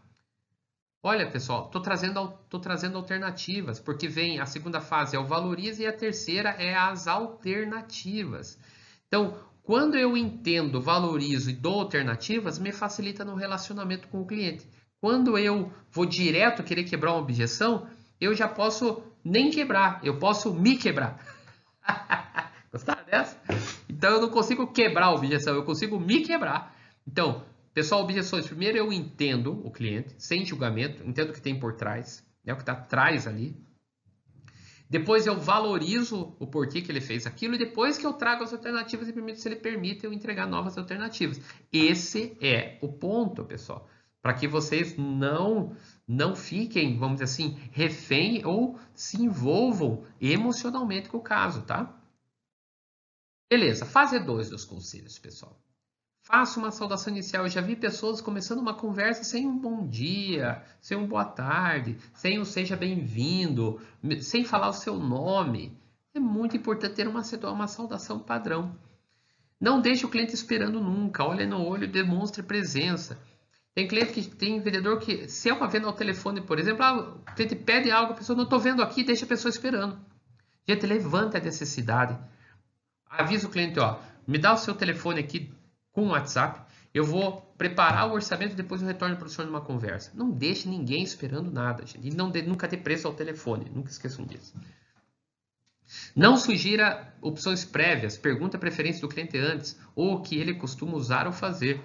Olha, 1.10 1.26
pessoal, 1.26 1.68
estou 1.68 1.82
trazendo, 1.82 2.34
tô 2.50 2.60
trazendo 2.60 2.98
alternativas, 2.98 3.80
porque 3.80 4.10
vem 4.10 4.42
a 4.42 4.46
segunda 4.46 4.82
fase 4.82 5.16
é 5.16 5.20
o 5.20 5.24
valorize 5.24 5.82
e 5.82 5.88
a 5.88 5.94
terceira 5.94 6.50
é 6.60 6.76
as 6.76 7.08
alternativas. 7.08 8.60
Então, 9.08 9.38
quando 9.64 9.96
eu 9.96 10.18
entendo, 10.18 10.82
valorizo 10.82 11.50
e 11.50 11.54
dou 11.54 11.80
alternativas, 11.80 12.60
me 12.60 12.74
facilita 12.74 13.24
no 13.24 13.36
relacionamento 13.36 14.10
com 14.10 14.20
o 14.20 14.28
cliente. 14.28 14.68
Quando 15.00 15.38
eu 15.38 15.72
vou 15.90 16.06
direto 16.06 16.62
querer 16.62 16.84
quebrar 16.84 17.14
uma 17.14 17.22
objeção, 17.22 17.88
eu 18.20 18.36
já 18.36 18.50
posso 18.50 19.02
nem 19.24 19.50
quebrar, 19.50 20.02
eu 20.04 20.20
posso 20.20 20.54
me 20.54 20.76
quebrar. 20.76 21.26
Gostaram 22.70 23.06
dessa? 23.06 23.40
Então 23.88 24.16
eu 24.16 24.22
não 24.24 24.30
consigo 24.30 24.68
quebrar 24.74 25.06
a 25.06 25.14
objeção, 25.14 25.56
eu 25.56 25.64
consigo 25.64 25.98
me 25.98 26.22
quebrar. 26.26 26.76
Então, 27.08 27.46
pessoal, 27.78 28.02
objeções. 28.02 28.48
Primeiro 28.48 28.76
eu 28.76 28.92
entendo 28.92 29.62
o 29.64 29.70
cliente, 29.70 30.16
sem 30.18 30.44
julgamento, 30.44 31.08
entendo 31.08 31.30
o 31.30 31.34
que 31.34 31.40
tem 31.40 31.60
por 31.60 31.76
trás, 31.76 32.26
né, 32.44 32.52
o 32.52 32.56
que 32.56 32.64
está 32.64 32.72
atrás 32.72 33.28
ali. 33.28 33.56
Depois 34.90 35.28
eu 35.28 35.40
valorizo 35.40 36.36
o 36.40 36.48
porquê 36.48 36.82
que 36.82 36.92
ele 36.92 37.00
fez 37.00 37.28
aquilo 37.28 37.54
e 37.54 37.60
depois 37.60 37.96
que 37.96 38.06
eu 38.08 38.14
trago 38.14 38.44
as 38.44 38.52
alternativas 38.52 39.08
e 39.08 39.14
permito 39.14 39.40
se 39.40 39.48
ele 39.48 39.58
permite 39.58 40.04
eu 40.04 40.12
entregar 40.12 40.48
novas 40.48 40.76
alternativas. 40.76 41.40
Esse 41.72 42.36
é 42.42 42.80
o 42.82 42.92
ponto, 42.92 43.46
pessoal, 43.46 43.88
para 44.24 44.34
que 44.34 44.48
vocês 44.48 44.98
não 44.98 45.76
não 46.08 46.36
fiquem, 46.36 46.98
vamos 46.98 47.20
dizer 47.20 47.26
assim, 47.26 47.60
refém 47.72 48.44
ou 48.44 48.80
se 48.96 49.22
envolvam 49.22 50.04
emocionalmente 50.20 51.10
com 51.10 51.18
o 51.18 51.22
caso, 51.22 51.62
tá? 51.62 51.96
Beleza, 53.48 53.86
fase 53.86 54.20
2 54.20 54.50
dos 54.50 54.66
conselhos, 54.66 55.20
pessoal. 55.20 55.62
Faça 56.28 56.60
uma 56.60 56.72
saudação 56.72 57.14
inicial. 57.14 57.46
Eu 57.46 57.50
já 57.50 57.62
vi 57.62 57.74
pessoas 57.74 58.20
começando 58.20 58.60
uma 58.60 58.74
conversa 58.74 59.24
sem 59.24 59.48
um 59.48 59.58
bom 59.58 59.88
dia, 59.88 60.62
sem 60.82 60.98
um 60.98 61.08
boa 61.08 61.24
tarde, 61.24 61.98
sem 62.14 62.38
um 62.38 62.44
seja 62.44 62.76
bem-vindo, 62.76 63.80
sem 64.20 64.44
falar 64.44 64.68
o 64.68 64.74
seu 64.74 64.98
nome. 64.98 65.80
É 66.14 66.20
muito 66.20 66.58
importante 66.58 66.96
ter 66.96 67.08
uma, 67.08 67.22
uma 67.50 67.68
saudação 67.70 68.20
padrão. 68.20 68.78
Não 69.58 69.80
deixe 69.80 70.06
o 70.06 70.10
cliente 70.10 70.36
esperando 70.36 70.82
nunca. 70.82 71.24
Olhe 71.24 71.46
no 71.46 71.66
olho, 71.66 71.88
demonstre 71.88 72.44
presença. 72.44 73.18
Tem 73.74 73.88
cliente 73.88 74.12
que 74.12 74.28
tem 74.28 74.60
vendedor 74.60 75.00
que, 75.00 75.30
se 75.30 75.50
é 75.50 75.54
uma 75.54 75.70
venda 75.70 75.88
ao 75.88 75.94
telefone, 75.94 76.42
por 76.42 76.60
exemplo, 76.60 76.84
ah, 76.84 77.22
o 77.22 77.36
cliente 77.36 77.56
pede 77.56 77.90
algo, 77.90 78.12
a 78.12 78.16
pessoa 78.18 78.36
não 78.36 78.44
estou 78.44 78.60
vendo 78.60 78.84
aqui, 78.84 79.02
deixa 79.02 79.24
a 79.24 79.30
pessoa 79.30 79.50
esperando. 79.50 79.98
Gente, 80.68 80.86
levanta 80.86 81.38
a 81.38 81.42
necessidade. 81.42 82.20
Avisa 83.10 83.48
o 83.48 83.50
cliente, 83.50 83.80
ó, 83.80 83.98
me 84.28 84.38
dá 84.38 84.52
o 84.52 84.58
seu 84.58 84.76
telefone 84.76 85.22
aqui, 85.22 85.56
com 85.98 86.04
o 86.04 86.10
WhatsApp. 86.10 86.62
Eu 86.94 87.04
vou 87.04 87.42
preparar 87.58 88.08
o 88.08 88.13
orçamento 88.13 88.54
e 88.54 88.56
depois 88.56 88.84
eu 88.84 88.88
retorno 88.88 89.18
para 89.18 89.25
o 89.25 89.30
senhor 89.30 89.48
numa 89.48 89.62
conversa. 89.62 90.12
Não 90.13 90.30
deixe 90.30 90.70
ninguém 90.70 91.01
esperando 91.01 91.51
nada, 91.51 91.84
gente. 91.88 92.08
E 92.08 92.16
não 92.16 92.30
de, 92.30 92.44
nunca 92.44 92.68
dê 92.68 92.77
preço 92.77 93.08
ao 93.08 93.16
telefone. 93.16 93.66
Nunca 93.74 93.89
esqueçam 93.89 94.24
disso. 94.24 94.54
Não 96.16 96.38
sugira 96.38 97.12
opções 97.20 97.66
prévias. 97.66 98.16
Pergunta 98.16 98.58
a 98.58 98.60
preferência 98.60 99.01
do 99.01 99.08
cliente 99.08 99.39
antes 99.39 99.75
ou 99.96 100.13
o 100.13 100.22
que 100.22 100.38
ele 100.38 100.54
costuma 100.54 100.94
usar 100.94 101.25
ou 101.25 101.34
fazer. 101.34 101.82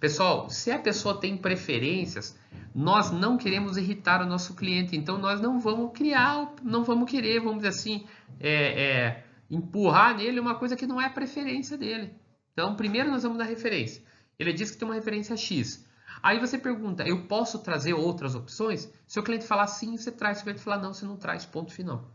Pessoal, 0.00 0.50
se 0.50 0.72
a 0.72 0.78
pessoa 0.80 1.20
tem 1.20 1.36
preferências, 1.36 2.36
nós 2.74 3.12
não 3.12 3.38
queremos 3.38 3.76
irritar 3.76 4.22
o 4.22 4.26
nosso 4.26 4.56
cliente. 4.56 4.96
Então, 4.96 5.18
nós 5.18 5.40
não 5.40 5.60
vamos 5.60 5.92
criar, 5.92 6.52
não 6.64 6.82
vamos 6.82 7.08
querer, 7.08 7.38
vamos 7.38 7.58
dizer 7.58 7.68
assim, 7.68 8.06
é, 8.40 8.82
é, 8.82 9.24
empurrar 9.48 10.16
nele 10.16 10.40
uma 10.40 10.56
coisa 10.56 10.74
que 10.74 10.84
não 10.84 11.00
é 11.00 11.08
preferência 11.08 11.78
dele. 11.78 12.12
Então, 12.56 12.74
primeiro 12.74 13.10
nós 13.10 13.22
vamos 13.22 13.36
dar 13.36 13.44
referência. 13.44 14.02
Ele 14.38 14.50
diz 14.50 14.70
que 14.70 14.78
tem 14.78 14.88
uma 14.88 14.94
referência 14.94 15.36
X. 15.36 15.86
Aí 16.22 16.40
você 16.40 16.56
pergunta, 16.56 17.06
eu 17.06 17.26
posso 17.26 17.58
trazer 17.58 17.92
outras 17.92 18.34
opções? 18.34 18.90
Se 19.06 19.20
o 19.20 19.22
cliente 19.22 19.44
falar 19.44 19.66
sim, 19.66 19.94
você 19.94 20.10
traz. 20.10 20.38
Se 20.38 20.42
o 20.42 20.44
cliente 20.46 20.62
falar 20.62 20.78
não, 20.78 20.94
você 20.94 21.04
não 21.04 21.18
traz. 21.18 21.44
Ponto 21.44 21.70
final. 21.70 22.10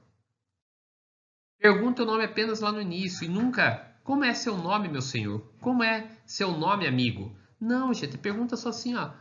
Pergunta 1.59 2.01
o 2.01 2.05
nome 2.07 2.23
apenas 2.23 2.59
lá 2.59 2.71
no 2.71 2.81
início 2.81 3.23
e 3.23 3.27
nunca, 3.27 3.95
como 4.03 4.23
é 4.23 4.33
seu 4.33 4.57
nome, 4.57 4.89
meu 4.89 5.03
senhor? 5.03 5.41
Como 5.61 5.83
é 5.83 6.09
seu 6.25 6.51
nome, 6.57 6.87
amigo? 6.87 7.35
Não, 7.59 7.93
gente, 7.93 8.17
pergunta 8.17 8.57
só 8.57 8.69
assim, 8.69 8.95
ó. 8.95 9.11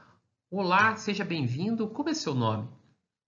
Olá, 0.50 0.96
seja 0.96 1.22
bem-vindo. 1.22 1.86
Como 1.88 2.08
é 2.08 2.14
seu 2.14 2.34
nome? 2.34 2.66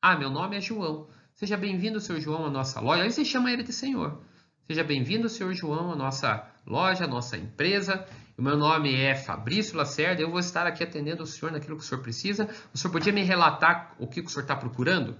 Ah, 0.01 0.17
meu 0.17 0.31
nome 0.31 0.57
é 0.57 0.63
João. 0.63 1.11
Seja 1.35 1.59
bem-vindo, 1.59 2.01
seu 2.01 2.19
João, 2.19 2.47
à 2.47 2.51
nossa 2.51 2.81
loja. 2.81 3.03
Aí 3.03 3.13
você 3.13 3.23
chama 3.23 3.53
ele 3.53 3.63
de 3.63 3.73
senhor. 3.75 4.25
Seja 4.67 4.83
bem-vindo, 4.83 5.29
senhor 5.29 5.53
João, 5.53 5.93
à 5.93 5.97
nossa 5.97 6.52
loja, 6.67 7.07
nossa 7.07 7.37
empresa. 7.37 8.07
O 8.37 8.43
meu 8.43 8.57
nome 8.57 8.95
é 8.95 9.15
Fabrício 9.15 9.77
Lacerda. 9.77 10.23
Eu 10.23 10.31
vou 10.31 10.41
estar 10.41 10.67
aqui 10.67 10.83
atendendo 10.83 11.23
o 11.23 11.27
senhor 11.27 11.53
naquilo 11.53 11.77
que 11.77 11.83
o 11.83 11.87
senhor 11.87 12.01
precisa. 12.01 12.49
O 12.73 12.79
senhor 12.79 12.93
podia 12.93 13.13
me 13.13 13.23
relatar 13.23 13.95
o 13.99 14.07
que 14.07 14.21
o 14.21 14.29
senhor 14.29 14.43
está 14.43 14.57
procurando? 14.57 15.17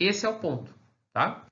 Esse 0.00 0.24
é 0.24 0.28
o 0.28 0.38
ponto, 0.38 0.74
tá? 1.12 1.44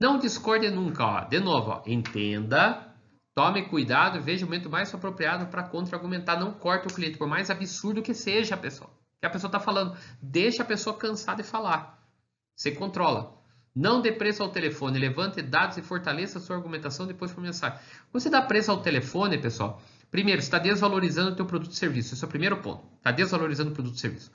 Não 0.00 0.18
discorde 0.18 0.70
nunca, 0.70 1.04
ó. 1.04 1.24
De 1.24 1.40
novo, 1.40 1.70
ó. 1.70 1.82
entenda, 1.86 2.94
tome 3.34 3.68
cuidado 3.68 4.20
veja 4.20 4.44
o 4.44 4.48
momento 4.48 4.70
mais 4.70 4.92
apropriado 4.94 5.46
para 5.46 5.62
contra-argumentar. 5.62 6.38
Não 6.38 6.52
corte 6.52 6.88
o 6.88 6.94
cliente, 6.94 7.18
por 7.18 7.28
mais 7.28 7.50
absurdo 7.50 8.02
que 8.02 8.14
seja, 8.14 8.56
pessoal. 8.56 8.90
Que 9.20 9.26
a 9.26 9.30
pessoa 9.30 9.48
está 9.48 9.60
falando. 9.60 9.96
Deixa 10.22 10.62
a 10.62 10.66
pessoa 10.66 10.96
cansada 10.96 11.42
de 11.42 11.48
falar. 11.48 11.98
Você 12.56 12.72
controla. 12.72 13.37
Não 13.78 14.02
dê 14.02 14.10
preço 14.10 14.42
ao 14.42 14.48
telefone, 14.48 14.98
levante 14.98 15.40
dados 15.40 15.76
e 15.76 15.82
fortaleça 15.82 16.40
sua 16.40 16.56
argumentação 16.56 17.06
depois 17.06 17.32
por 17.32 17.40
mensagem. 17.40 17.78
Você 18.12 18.28
dá 18.28 18.42
preço 18.42 18.72
ao 18.72 18.82
telefone, 18.82 19.38
pessoal, 19.38 19.80
primeiro, 20.10 20.40
está 20.40 20.58
desvalorizando 20.58 21.30
o 21.30 21.36
teu 21.36 21.46
produto 21.46 21.70
e 21.70 21.76
serviço. 21.76 22.12
Esse 22.12 22.24
é 22.24 22.26
o 22.26 22.28
primeiro 22.28 22.56
ponto. 22.56 22.84
Está 22.96 23.12
desvalorizando 23.12 23.70
o 23.70 23.72
produto 23.72 23.94
e 23.94 24.00
serviço. 24.00 24.32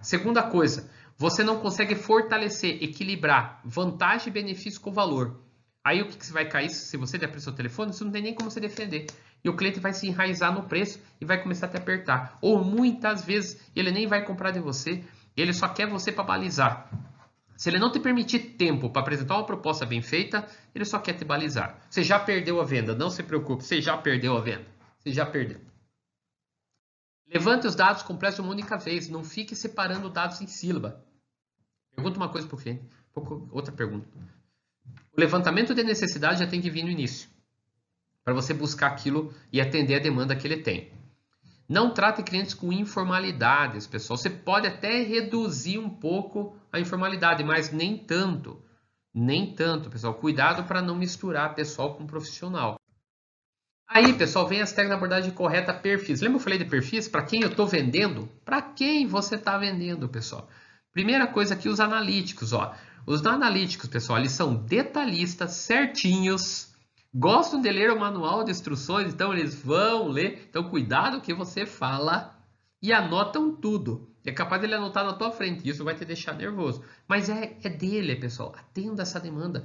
Segunda 0.00 0.42
coisa, 0.42 0.90
você 1.16 1.44
não 1.44 1.60
consegue 1.60 1.94
fortalecer, 1.94 2.82
equilibrar 2.82 3.60
vantagem 3.64 4.26
e 4.26 4.32
benefício 4.32 4.80
com 4.80 4.90
valor. 4.90 5.40
Aí 5.84 6.02
o 6.02 6.08
que, 6.08 6.18
que 6.18 6.32
vai 6.32 6.48
cair 6.48 6.68
se 6.68 6.96
você 6.96 7.16
der 7.16 7.28
preço 7.28 7.48
ao 7.48 7.54
telefone? 7.54 7.92
Você 7.92 8.02
não 8.02 8.10
tem 8.10 8.22
nem 8.22 8.34
como 8.34 8.50
se 8.50 8.58
defender. 8.58 9.06
E 9.44 9.48
o 9.48 9.54
cliente 9.54 9.78
vai 9.78 9.92
se 9.92 10.08
enraizar 10.08 10.52
no 10.52 10.64
preço 10.64 11.00
e 11.20 11.24
vai 11.24 11.40
começar 11.40 11.66
a 11.66 11.68
te 11.68 11.76
apertar. 11.76 12.36
Ou 12.42 12.64
muitas 12.64 13.24
vezes 13.24 13.70
ele 13.76 13.92
nem 13.92 14.08
vai 14.08 14.24
comprar 14.24 14.50
de 14.50 14.58
você, 14.58 15.04
ele 15.36 15.52
só 15.52 15.68
quer 15.68 15.88
você 15.88 16.10
para 16.10 16.24
balizar. 16.24 16.90
Se 17.60 17.68
ele 17.68 17.78
não 17.78 17.92
te 17.92 18.00
permitir 18.00 18.56
tempo 18.56 18.88
para 18.88 19.02
apresentar 19.02 19.34
uma 19.34 19.44
proposta 19.44 19.84
bem 19.84 20.00
feita, 20.00 20.48
ele 20.74 20.86
só 20.86 20.98
quer 20.98 21.12
te 21.12 21.26
balizar. 21.26 21.78
Você 21.90 22.02
já 22.02 22.18
perdeu 22.18 22.58
a 22.58 22.64
venda, 22.64 22.94
não 22.94 23.10
se 23.10 23.22
preocupe, 23.22 23.62
você 23.62 23.82
já 23.82 23.98
perdeu 23.98 24.34
a 24.34 24.40
venda. 24.40 24.64
Você 24.98 25.12
já 25.12 25.26
perdeu. 25.26 25.60
Levante 27.26 27.66
os 27.66 27.74
dados 27.74 28.02
completos 28.02 28.38
uma 28.38 28.50
única 28.50 28.78
vez, 28.78 29.10
não 29.10 29.22
fique 29.22 29.54
separando 29.54 30.08
dados 30.08 30.40
em 30.40 30.46
sílaba. 30.46 31.04
Pergunta 31.94 32.16
uma 32.16 32.30
coisa 32.30 32.48
para 32.48 32.56
o 32.56 32.58
cliente, 32.58 32.82
outra 33.50 33.74
pergunta. 33.74 34.08
O 35.14 35.20
levantamento 35.20 35.74
de 35.74 35.82
necessidade 35.82 36.40
já 36.40 36.46
tem 36.46 36.62
que 36.62 36.70
vir 36.70 36.82
no 36.82 36.88
início, 36.88 37.28
para 38.24 38.32
você 38.32 38.54
buscar 38.54 38.86
aquilo 38.86 39.34
e 39.52 39.60
atender 39.60 39.96
a 39.96 39.98
demanda 39.98 40.34
que 40.34 40.46
ele 40.46 40.62
tem. 40.62 40.90
Não 41.70 41.94
trate 41.94 42.24
clientes 42.24 42.52
com 42.52 42.72
informalidades, 42.72 43.86
pessoal. 43.86 44.16
Você 44.16 44.28
pode 44.28 44.66
até 44.66 45.04
reduzir 45.04 45.78
um 45.78 45.88
pouco 45.88 46.56
a 46.72 46.80
informalidade, 46.80 47.44
mas 47.44 47.70
nem 47.70 47.96
tanto. 47.96 48.60
Nem 49.14 49.54
tanto, 49.54 49.88
pessoal. 49.88 50.14
Cuidado 50.14 50.64
para 50.64 50.82
não 50.82 50.96
misturar 50.96 51.54
pessoal 51.54 51.94
com 51.94 52.08
profissional. 52.08 52.74
Aí, 53.88 54.12
pessoal, 54.14 54.48
vem 54.48 54.60
as 54.60 54.72
técnicas 54.72 54.98
de 54.98 55.04
abordagem 55.04 55.30
correta 55.30 55.72
perfis. 55.72 56.20
Lembra 56.20 56.38
que 56.38 56.40
eu 56.40 56.44
falei 56.44 56.58
de 56.58 56.64
perfis? 56.64 57.06
Para 57.06 57.22
quem 57.22 57.42
eu 57.42 57.50
estou 57.50 57.68
vendendo? 57.68 58.28
Para 58.44 58.60
quem 58.60 59.06
você 59.06 59.36
está 59.36 59.56
vendendo, 59.56 60.08
pessoal? 60.08 60.48
Primeira 60.92 61.28
coisa 61.28 61.54
aqui, 61.54 61.68
os 61.68 61.78
analíticos. 61.78 62.52
Ó. 62.52 62.74
Os 63.06 63.24
analíticos, 63.24 63.88
pessoal, 63.88 64.18
eles 64.18 64.32
são 64.32 64.56
detalhistas, 64.56 65.52
certinhos, 65.52 66.69
gostam 67.14 67.60
de 67.60 67.70
ler 67.70 67.90
o 67.90 67.98
manual 67.98 68.44
de 68.44 68.50
instruções, 68.50 69.12
então 69.12 69.32
eles 69.32 69.54
vão 69.54 70.08
ler. 70.08 70.46
Então, 70.48 70.68
cuidado 70.70 71.18
o 71.18 71.20
que 71.20 71.34
você 71.34 71.66
fala 71.66 72.38
e 72.82 72.92
anotam 72.92 73.54
tudo. 73.54 74.08
É 74.24 74.32
capaz 74.32 74.60
de 74.60 74.66
ele 74.66 74.74
anotar 74.74 75.04
na 75.04 75.14
tua 75.14 75.30
frente, 75.30 75.68
isso 75.68 75.82
vai 75.84 75.94
te 75.94 76.04
deixar 76.04 76.34
nervoso. 76.34 76.84
Mas 77.08 77.28
é, 77.28 77.56
é 77.62 77.68
dele, 77.68 78.16
pessoal. 78.16 78.54
Atenda 78.56 79.02
essa 79.02 79.18
demanda. 79.18 79.64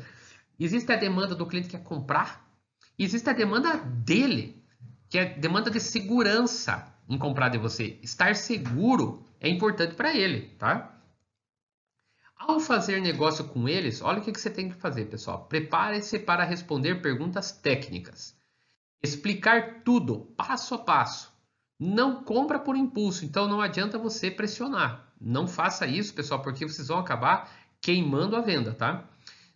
Existe 0.60 0.92
a 0.92 0.96
demanda 0.96 1.36
do 1.36 1.46
cliente 1.46 1.68
que 1.68 1.78
quer 1.78 1.84
comprar, 1.84 2.50
existe 2.98 3.30
a 3.30 3.34
demanda 3.34 3.75
dele, 3.75 4.64
que 5.10 5.18
é 5.18 5.25
demanda 5.38 5.70
de 5.70 5.82
segurança 5.82 6.94
em 7.10 7.18
comprar 7.18 7.50
de 7.50 7.58
você. 7.58 8.00
Estar 8.02 8.36
seguro 8.36 9.25
é 9.42 9.50
importante 9.50 9.96
para 9.96 10.16
ele, 10.16 10.56
tá? 10.58 10.95
Ao 12.38 12.60
fazer 12.60 13.01
negócio 13.01 13.46
com 13.46 13.68
eles, 13.68 14.01
olha 14.01 14.20
o 14.20 14.22
que 14.22 14.32
você 14.32 14.50
tem 14.50 14.70
que 14.70 14.75
fazer, 14.75 15.06
pessoal. 15.06 15.46
Prepare-se 15.46 16.20
para 16.20 16.44
responder 16.44 17.01
perguntas 17.01 17.51
técnicas. 17.51 18.36
Explicar 19.01 19.84
tudo, 19.84 20.34
passo 20.38 20.75
a 20.75 20.80
passo. 20.80 21.34
Não 21.80 22.24
compra 22.24 22.60
por 22.60 22.75
impulso, 22.75 23.25
então 23.25 23.48
não 23.48 23.62
adianta 23.62 23.98
você 23.98 24.30
pressionar. 24.32 25.13
Não 25.20 25.48
faça 25.48 25.88
isso, 25.88 26.13
pessoal, 26.13 26.42
porque 26.42 26.68
vocês 26.68 26.88
vão 26.88 27.00
acabar 27.00 27.51
queimando 27.82 28.36
a 28.36 28.42
venda, 28.42 28.74
tá? 28.74 29.08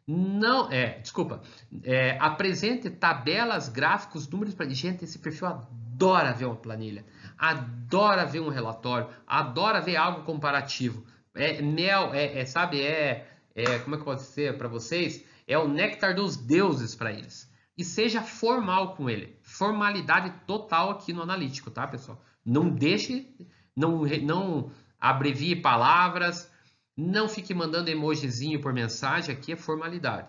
Não, 0.08 0.72
é, 0.72 1.00
desculpa. 1.00 1.42
É, 1.84 2.18
apresente 2.20 2.90
tabelas, 2.90 3.70
gráficos, 3.70 4.28
números 4.28 4.56
para 4.56 4.68
gente. 4.70 5.04
Esse 5.04 5.20
perfil 5.20 5.48
adora 5.48 6.34
ver 6.34 6.46
uma 6.46 6.56
planilha, 6.56 7.06
adora 7.38 8.26
ver 8.26 8.40
um 8.40 8.50
relatório, 8.50 9.10
adora 9.28 9.80
ver 9.80 9.98
algo 9.98 10.24
comparativo. 10.24 11.06
É 11.36 11.62
mel, 11.62 12.14
é, 12.14 12.40
é 12.40 12.46
sabe, 12.46 12.82
é, 12.82 13.28
é, 13.56 13.80
como 13.80 13.96
é 13.96 14.00
que 14.00 14.06
pode 14.06 14.22
ser 14.22 14.58
para 14.58 14.68
vocês? 14.68 15.24
É 15.48 15.58
o 15.58 15.68
néctar 15.68 16.16
dos 16.16 16.38
deuses 16.38 16.96
para 16.96 17.12
eles. 17.12 17.50
E 17.78 17.84
seja 17.84 18.22
formal 18.22 18.96
com 18.96 19.10
ele. 19.10 19.40
Formalidade 19.42 20.32
total 20.46 20.92
aqui 20.92 21.14
no 21.14 21.22
analítico, 21.22 21.72
tá, 21.72 21.88
pessoal? 21.88 22.22
Não 22.46 22.70
deixe, 22.70 23.34
não, 23.76 24.04
não 24.22 24.72
abrevie 25.00 25.56
palavras, 25.56 26.52
não 26.96 27.30
fique 27.30 27.54
mandando 27.54 27.90
emojizinho 27.90 28.60
por 28.60 28.74
mensagem, 28.74 29.34
aqui 29.34 29.54
é 29.54 29.56
formalidade. 29.56 30.28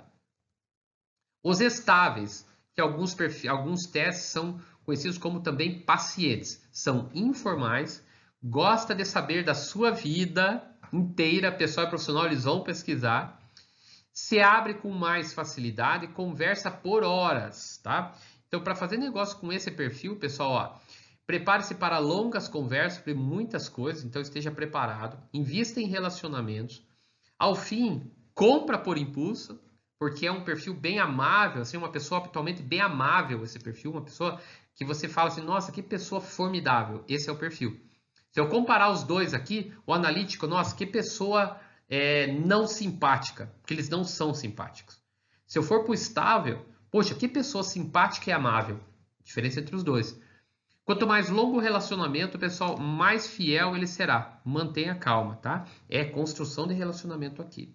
Os 1.43 1.61
estáveis, 1.61 2.47
que 2.75 2.81
alguns, 2.81 3.17
alguns 3.49 3.87
testes 3.87 4.27
são 4.27 4.61
conhecidos 4.85 5.19
como 5.19 5.41
também 5.41 5.81
pacientes, 5.81 6.65
são 6.71 7.11
informais, 7.15 8.07
gosta 8.43 8.95
de 8.95 9.05
saber 9.05 9.45
da 9.45 9.55
sua 9.55 9.91
vida, 9.91 10.70
inteira, 10.93 11.53
pessoal 11.53 11.87
e 11.87 11.89
profissional, 11.89 12.27
eles 12.27 12.45
vão 12.45 12.63
pesquisar. 12.63 13.41
Se 14.13 14.41
abre 14.41 14.75
com 14.75 14.91
mais 14.91 15.33
facilidade, 15.33 16.09
conversa 16.09 16.71
por 16.71 17.03
horas, 17.03 17.79
tá? 17.83 18.15
Então, 18.49 18.61
para 18.61 18.75
fazer 18.75 18.97
negócio 18.97 19.39
com 19.39 19.53
esse 19.53 19.71
perfil, 19.71 20.17
pessoal, 20.17 20.51
ó, 20.51 20.79
prepare-se 21.27 21.77
para 21.77 21.99
longas 21.99 22.49
conversas 22.49 22.99
sobre 22.99 23.15
muitas 23.15 23.69
coisas, 23.69 24.05
então 24.05 24.21
esteja 24.21 24.51
preparado. 24.51 25.17
Invista 25.33 25.81
em 25.81 25.87
relacionamentos. 25.87 26.83
Ao 27.39 27.55
fim, 27.55 28.11
compra 28.35 28.77
por 28.77 28.99
impulso, 28.99 29.61
porque 29.99 30.27
é 30.27 30.33
um 30.33 30.43
perfil 30.43 30.75
bem 30.75 30.99
amável, 30.99 31.63
assim, 31.63 31.77
uma 31.77 31.93
pessoa 31.93 32.21
habitualmente 32.21 32.63
bem 32.63 32.81
amável 32.81 33.45
esse 33.45 33.59
perfil, 33.59 33.93
uma 33.93 34.03
pessoa 34.03 34.41
que 34.75 34.85
você 34.85 35.09
fala 35.09 35.29
assim, 35.29 35.43
nossa, 35.43 35.71
que 35.71 35.83
pessoa 35.83 36.21
formidável. 36.21 37.05
Esse 37.07 37.29
é 37.29 37.33
o 37.33 37.39
perfil. 37.39 37.79
Se 38.31 38.39
eu 38.39 38.49
comparar 38.49 38.91
os 38.91 39.03
dois 39.03 39.35
aqui, 39.35 39.73
o 39.85 39.93
analítico, 39.93 40.47
nossa, 40.47 40.75
que 40.75 40.87
pessoa 40.87 41.61
é, 41.89 42.29
não 42.33 42.67
simpática, 42.67 43.53
porque 43.61 43.75
eles 43.75 43.89
não 43.89 44.05
são 44.05 44.33
simpáticos. 44.33 45.03
Se 45.47 45.59
eu 45.59 45.63
for 45.65 45.83
para 45.83 45.91
o 45.91 45.95
estável, 45.95 46.65
poxa, 46.91 47.15
que 47.15 47.27
pessoa 47.27 47.65
simpática 47.65 48.31
e 48.31 48.33
amável. 48.33 48.79
Diferença 49.25 49.59
entre 49.59 49.75
os 49.75 49.83
dois. 49.83 50.21
Quanto 50.85 51.07
mais 51.07 51.29
longo 51.29 51.57
o 51.57 51.61
relacionamento, 51.61 52.39
pessoal, 52.39 52.79
mais 52.79 53.27
fiel 53.27 53.77
ele 53.77 53.87
será. 53.87 54.41
Mantenha 54.45 54.95
calma, 54.95 55.37
tá? 55.37 55.67
É 55.89 56.05
construção 56.05 56.69
de 56.69 56.75
relacionamento 56.75 57.43
aqui. 57.43 57.75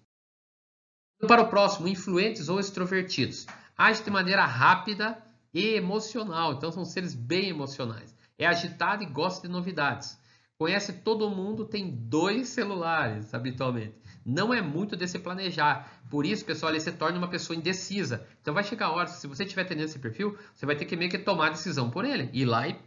Para 1.27 1.41
o 1.41 1.49
próximo, 1.49 1.87
influentes 1.87 2.47
ou 2.47 2.59
extrovertidos. 2.59 3.45
Age 3.77 4.03
de 4.03 4.09
maneira 4.09 4.45
rápida 4.45 5.21
e 5.53 5.75
emocional. 5.75 6.53
Então, 6.53 6.71
são 6.71 6.85
seres 6.85 7.13
bem 7.13 7.49
emocionais. 7.49 8.15
É 8.37 8.45
agitado 8.45 9.03
e 9.03 9.05
gosta 9.05 9.47
de 9.47 9.53
novidades 9.53 10.17
conhece 10.57 10.93
todo 10.93 11.29
mundo, 11.29 11.65
tem 11.65 11.89
dois 11.89 12.49
celulares 12.49 13.33
habitualmente. 13.33 13.95
Não 14.25 14.53
é 14.53 14.61
muito 14.61 14.95
de 14.95 15.07
se 15.07 15.19
planejar. 15.19 16.01
Por 16.09 16.25
isso, 16.25 16.45
pessoal, 16.45 16.71
ele 16.71 16.79
se 16.79 16.91
torna 16.91 17.17
uma 17.17 17.27
pessoa 17.27 17.57
indecisa. 17.57 18.25
Então 18.41 18.53
vai 18.53 18.63
chegar 18.63 18.87
a 18.87 18.91
hora, 18.91 19.07
se 19.07 19.27
você 19.27 19.45
tiver 19.45 19.65
tendo 19.65 19.81
esse 19.81 19.99
perfil, 19.99 20.37
você 20.53 20.65
vai 20.65 20.75
ter 20.75 20.85
que 20.85 20.95
meio 20.95 21.11
que 21.11 21.19
tomar 21.19 21.49
decisão 21.49 21.89
por 21.89 22.05
ele. 22.05 22.29
Ir 22.33 22.45
lá 22.45 22.67
e 22.67 22.79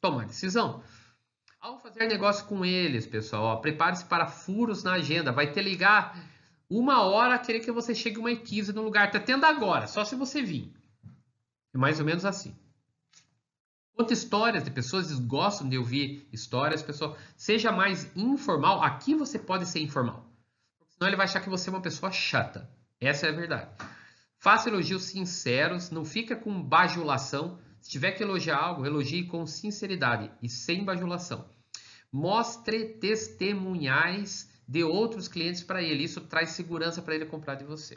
tomar 0.00 0.26
decisão. 0.26 0.82
Ao 1.60 1.78
fazer 1.78 2.06
negócio 2.06 2.44
com 2.46 2.64
eles, 2.64 3.06
pessoal, 3.06 3.60
prepare-se 3.60 4.04
para 4.04 4.26
furos 4.26 4.84
na 4.84 4.92
agenda. 4.92 5.32
Vai 5.32 5.50
ter 5.50 5.62
ligar 5.62 6.22
uma 6.68 7.02
hora 7.02 7.38
querer 7.38 7.60
que 7.60 7.72
você 7.72 7.94
chegue 7.94 8.18
uma 8.18 8.34
15 8.36 8.72
no 8.72 8.82
lugar. 8.82 9.06
Está 9.06 9.18
tendo 9.18 9.46
agora, 9.46 9.86
só 9.86 10.04
se 10.04 10.14
você 10.14 10.42
vir. 10.42 10.72
É 11.74 11.78
mais 11.78 11.98
ou 11.98 12.04
menos 12.04 12.24
assim. 12.24 12.54
Conta 13.96 14.12
histórias 14.12 14.64
de 14.64 14.72
pessoas, 14.72 15.06
eles 15.06 15.20
gostam 15.20 15.68
de 15.68 15.78
ouvir 15.78 16.28
histórias, 16.32 16.82
pessoal. 16.82 17.16
Seja 17.36 17.70
mais 17.70 18.10
informal. 18.16 18.82
Aqui 18.82 19.14
você 19.14 19.38
pode 19.38 19.66
ser 19.66 19.80
informal. 19.80 20.28
Senão 20.88 21.08
ele 21.08 21.16
vai 21.16 21.24
achar 21.24 21.40
que 21.40 21.48
você 21.48 21.70
é 21.70 21.72
uma 21.72 21.80
pessoa 21.80 22.10
chata. 22.10 22.68
Essa 23.00 23.26
é 23.26 23.30
a 23.30 23.32
verdade. 23.32 23.70
Faça 24.38 24.68
elogios 24.68 25.04
sinceros, 25.04 25.90
não 25.90 26.04
fica 26.04 26.34
com 26.34 26.60
bajulação. 26.60 27.58
Se 27.80 27.90
tiver 27.90 28.12
que 28.12 28.22
elogiar 28.22 28.58
algo, 28.58 28.84
elogie 28.84 29.26
com 29.26 29.46
sinceridade 29.46 30.30
e 30.42 30.48
sem 30.48 30.84
bajulação. 30.84 31.48
Mostre 32.10 32.94
testemunhais 32.94 34.50
de 34.66 34.82
outros 34.82 35.28
clientes 35.28 35.62
para 35.62 35.82
ele. 35.82 36.04
Isso 36.04 36.20
traz 36.20 36.50
segurança 36.50 37.00
para 37.00 37.14
ele 37.14 37.26
comprar 37.26 37.54
de 37.54 37.64
você. 37.64 37.96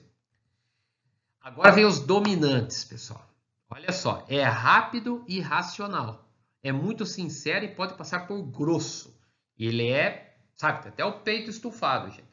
Agora 1.41 1.71
vem 1.71 1.85
os 1.85 1.99
dominantes, 1.99 2.83
pessoal. 2.83 3.26
Olha 3.69 3.91
só, 3.91 4.25
é 4.29 4.43
rápido 4.43 5.25
e 5.27 5.39
racional. 5.41 6.29
É 6.63 6.71
muito 6.71 7.05
sincero 7.05 7.65
e 7.65 7.75
pode 7.75 7.95
passar 7.95 8.27
por 8.27 8.41
grosso. 8.43 9.19
Ele 9.57 9.89
é, 9.89 10.37
sabe, 10.55 10.87
até 10.87 11.03
o 11.03 11.19
peito 11.19 11.49
estufado, 11.49 12.09
gente. 12.09 12.27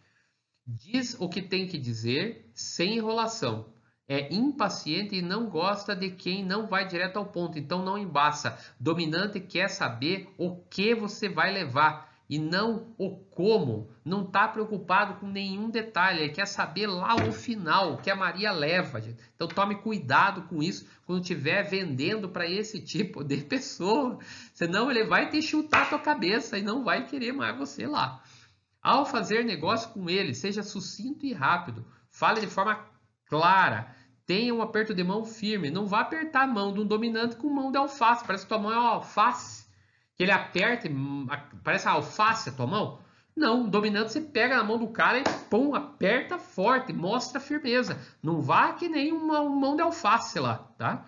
Diz 0.66 1.16
o 1.20 1.28
que 1.28 1.42
tem 1.42 1.66
que 1.66 1.76
dizer 1.76 2.50
sem 2.54 2.96
enrolação. 2.96 3.72
É 4.06 4.32
impaciente 4.32 5.16
e 5.16 5.22
não 5.22 5.48
gosta 5.48 5.96
de 5.96 6.10
quem 6.10 6.44
não 6.44 6.66
vai 6.66 6.86
direto 6.86 7.18
ao 7.18 7.26
ponto. 7.26 7.58
Então 7.58 7.84
não 7.84 7.98
embaça. 7.98 8.58
Dominante 8.78 9.40
quer 9.40 9.68
saber 9.68 10.32
o 10.38 10.56
que 10.56 10.94
você 10.94 11.28
vai 11.28 11.52
levar 11.52 12.13
e 12.28 12.38
não 12.38 12.94
o 12.98 13.10
como. 13.10 13.90
Não 14.04 14.22
está 14.22 14.48
preocupado 14.48 15.20
com 15.20 15.26
nenhum 15.26 15.70
detalhe, 15.70 16.20
ele 16.20 16.32
quer 16.32 16.46
saber 16.46 16.86
lá 16.86 17.14
o 17.16 17.32
final, 17.32 17.98
que 17.98 18.10
a 18.10 18.16
Maria 18.16 18.52
leva. 18.52 19.00
Gente. 19.00 19.22
Então 19.34 19.48
tome 19.48 19.76
cuidado 19.76 20.42
com 20.42 20.62
isso 20.62 20.86
quando 21.06 21.20
estiver 21.20 21.62
vendendo 21.62 22.28
para 22.28 22.48
esse 22.48 22.80
tipo 22.80 23.22
de 23.22 23.38
pessoa, 23.38 24.18
senão 24.52 24.90
ele 24.90 25.04
vai 25.04 25.28
te 25.28 25.40
chutar 25.42 25.82
a 25.82 25.86
tua 25.86 25.98
cabeça 25.98 26.58
e 26.58 26.62
não 26.62 26.84
vai 26.84 27.06
querer 27.06 27.32
mais 27.32 27.56
você 27.56 27.86
lá. 27.86 28.22
Ao 28.82 29.06
fazer 29.06 29.44
negócio 29.44 29.90
com 29.90 30.10
ele, 30.10 30.34
seja 30.34 30.62
sucinto 30.62 31.24
e 31.24 31.32
rápido, 31.32 31.86
fale 32.10 32.40
de 32.40 32.46
forma 32.46 32.84
clara, 33.26 33.94
tenha 34.26 34.54
um 34.54 34.62
aperto 34.62 34.94
de 34.94 35.02
mão 35.02 35.24
firme, 35.24 35.70
não 35.70 35.86
vá 35.86 36.00
apertar 36.00 36.42
a 36.42 36.46
mão 36.46 36.72
de 36.72 36.80
um 36.80 36.86
dominante 36.86 37.36
com 37.36 37.48
mão 37.48 37.70
de 37.70 37.78
alface, 37.78 38.24
parece 38.26 38.44
que 38.44 38.48
tua 38.48 38.58
mão 38.58 38.72
é 38.72 38.78
uma 38.78 38.90
alface 38.90 39.63
que 40.16 40.22
ele 40.22 40.32
aperta, 40.32 40.88
parece 41.62 41.88
a 41.88 41.92
alface 41.92 42.48
a 42.48 42.52
tua 42.52 42.66
mão. 42.66 42.98
Não, 43.36 43.68
dominante 43.68 44.12
você 44.12 44.20
pega 44.20 44.56
na 44.56 44.62
mão 44.62 44.78
do 44.78 44.88
cara 44.88 45.18
e 45.18 45.24
pum, 45.50 45.74
aperta 45.74 46.38
forte, 46.38 46.92
mostra 46.92 47.40
firmeza. 47.40 47.98
Não 48.22 48.40
vá 48.40 48.72
que 48.72 48.88
nem 48.88 49.12
uma, 49.12 49.40
uma 49.40 49.60
mão 49.60 49.74
de 49.74 49.82
alface 49.82 50.38
lá, 50.38 50.58
tá? 50.78 51.04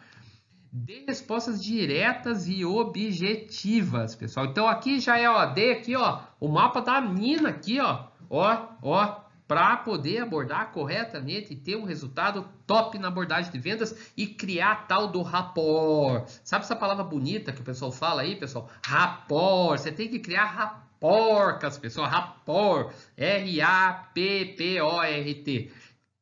Dê 0.72 1.04
respostas 1.06 1.62
diretas 1.62 2.48
e 2.48 2.64
objetivas, 2.64 4.16
pessoal. 4.16 4.46
Então 4.46 4.66
aqui 4.66 4.98
já 4.98 5.16
é, 5.16 5.30
ó, 5.30 5.46
dê 5.46 5.72
aqui, 5.72 5.94
ó, 5.94 6.20
o 6.40 6.48
mapa 6.48 6.80
da 6.80 7.00
mina 7.00 7.50
aqui, 7.50 7.80
ó, 7.80 8.08
ó, 8.28 8.66
ó, 8.82 9.20
para 9.46 9.76
poder 9.76 10.22
abordar 10.22 10.72
corretamente 10.72 11.52
e 11.52 11.56
ter 11.56 11.76
um 11.76 11.84
resultado 11.84 12.48
top 12.66 12.98
na 12.98 13.08
abordagem 13.08 13.52
de 13.52 13.58
vendas 13.58 14.12
e 14.16 14.26
criar 14.26 14.86
tal 14.88 15.08
do 15.08 15.22
rapport. 15.22 16.28
Sabe 16.42 16.64
essa 16.64 16.74
palavra 16.74 17.04
bonita 17.04 17.52
que 17.52 17.60
o 17.60 17.64
pessoal 17.64 17.92
fala 17.92 18.22
aí, 18.22 18.34
pessoal? 18.34 18.68
Rapport. 18.84 19.78
Você 19.78 19.92
tem 19.92 20.08
que 20.08 20.18
criar 20.18 20.46
rapporcas, 20.46 21.78
pessoal. 21.78 22.08
Rapport. 22.08 22.92
R-A-P-P-O-R-T. 23.16 24.12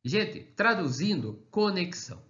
Gente, 0.05 0.41
traduzindo, 0.55 1.43
conexão. 1.51 2.23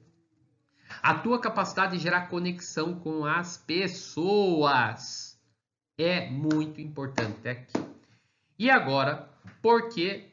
A 1.02 1.14
tua 1.14 1.40
capacidade 1.40 1.96
de 1.96 2.02
gerar 2.02 2.28
conexão 2.28 2.94
com 2.94 3.24
as 3.24 3.56
pessoas 3.56 5.36
é 5.98 6.30
muito 6.30 6.80
importante 6.80 7.48
aqui. 7.48 7.84
E 8.56 8.70
agora, 8.70 9.28
por 9.60 9.88
que 9.88 10.32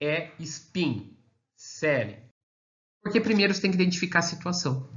é 0.00 0.30
spin, 0.40 1.16
selling? 1.56 2.18
Porque 3.02 3.20
primeiro 3.20 3.54
você 3.54 3.60
tem 3.60 3.70
que 3.70 3.76
identificar 3.76 4.20
a 4.20 4.22
situação. 4.22 4.88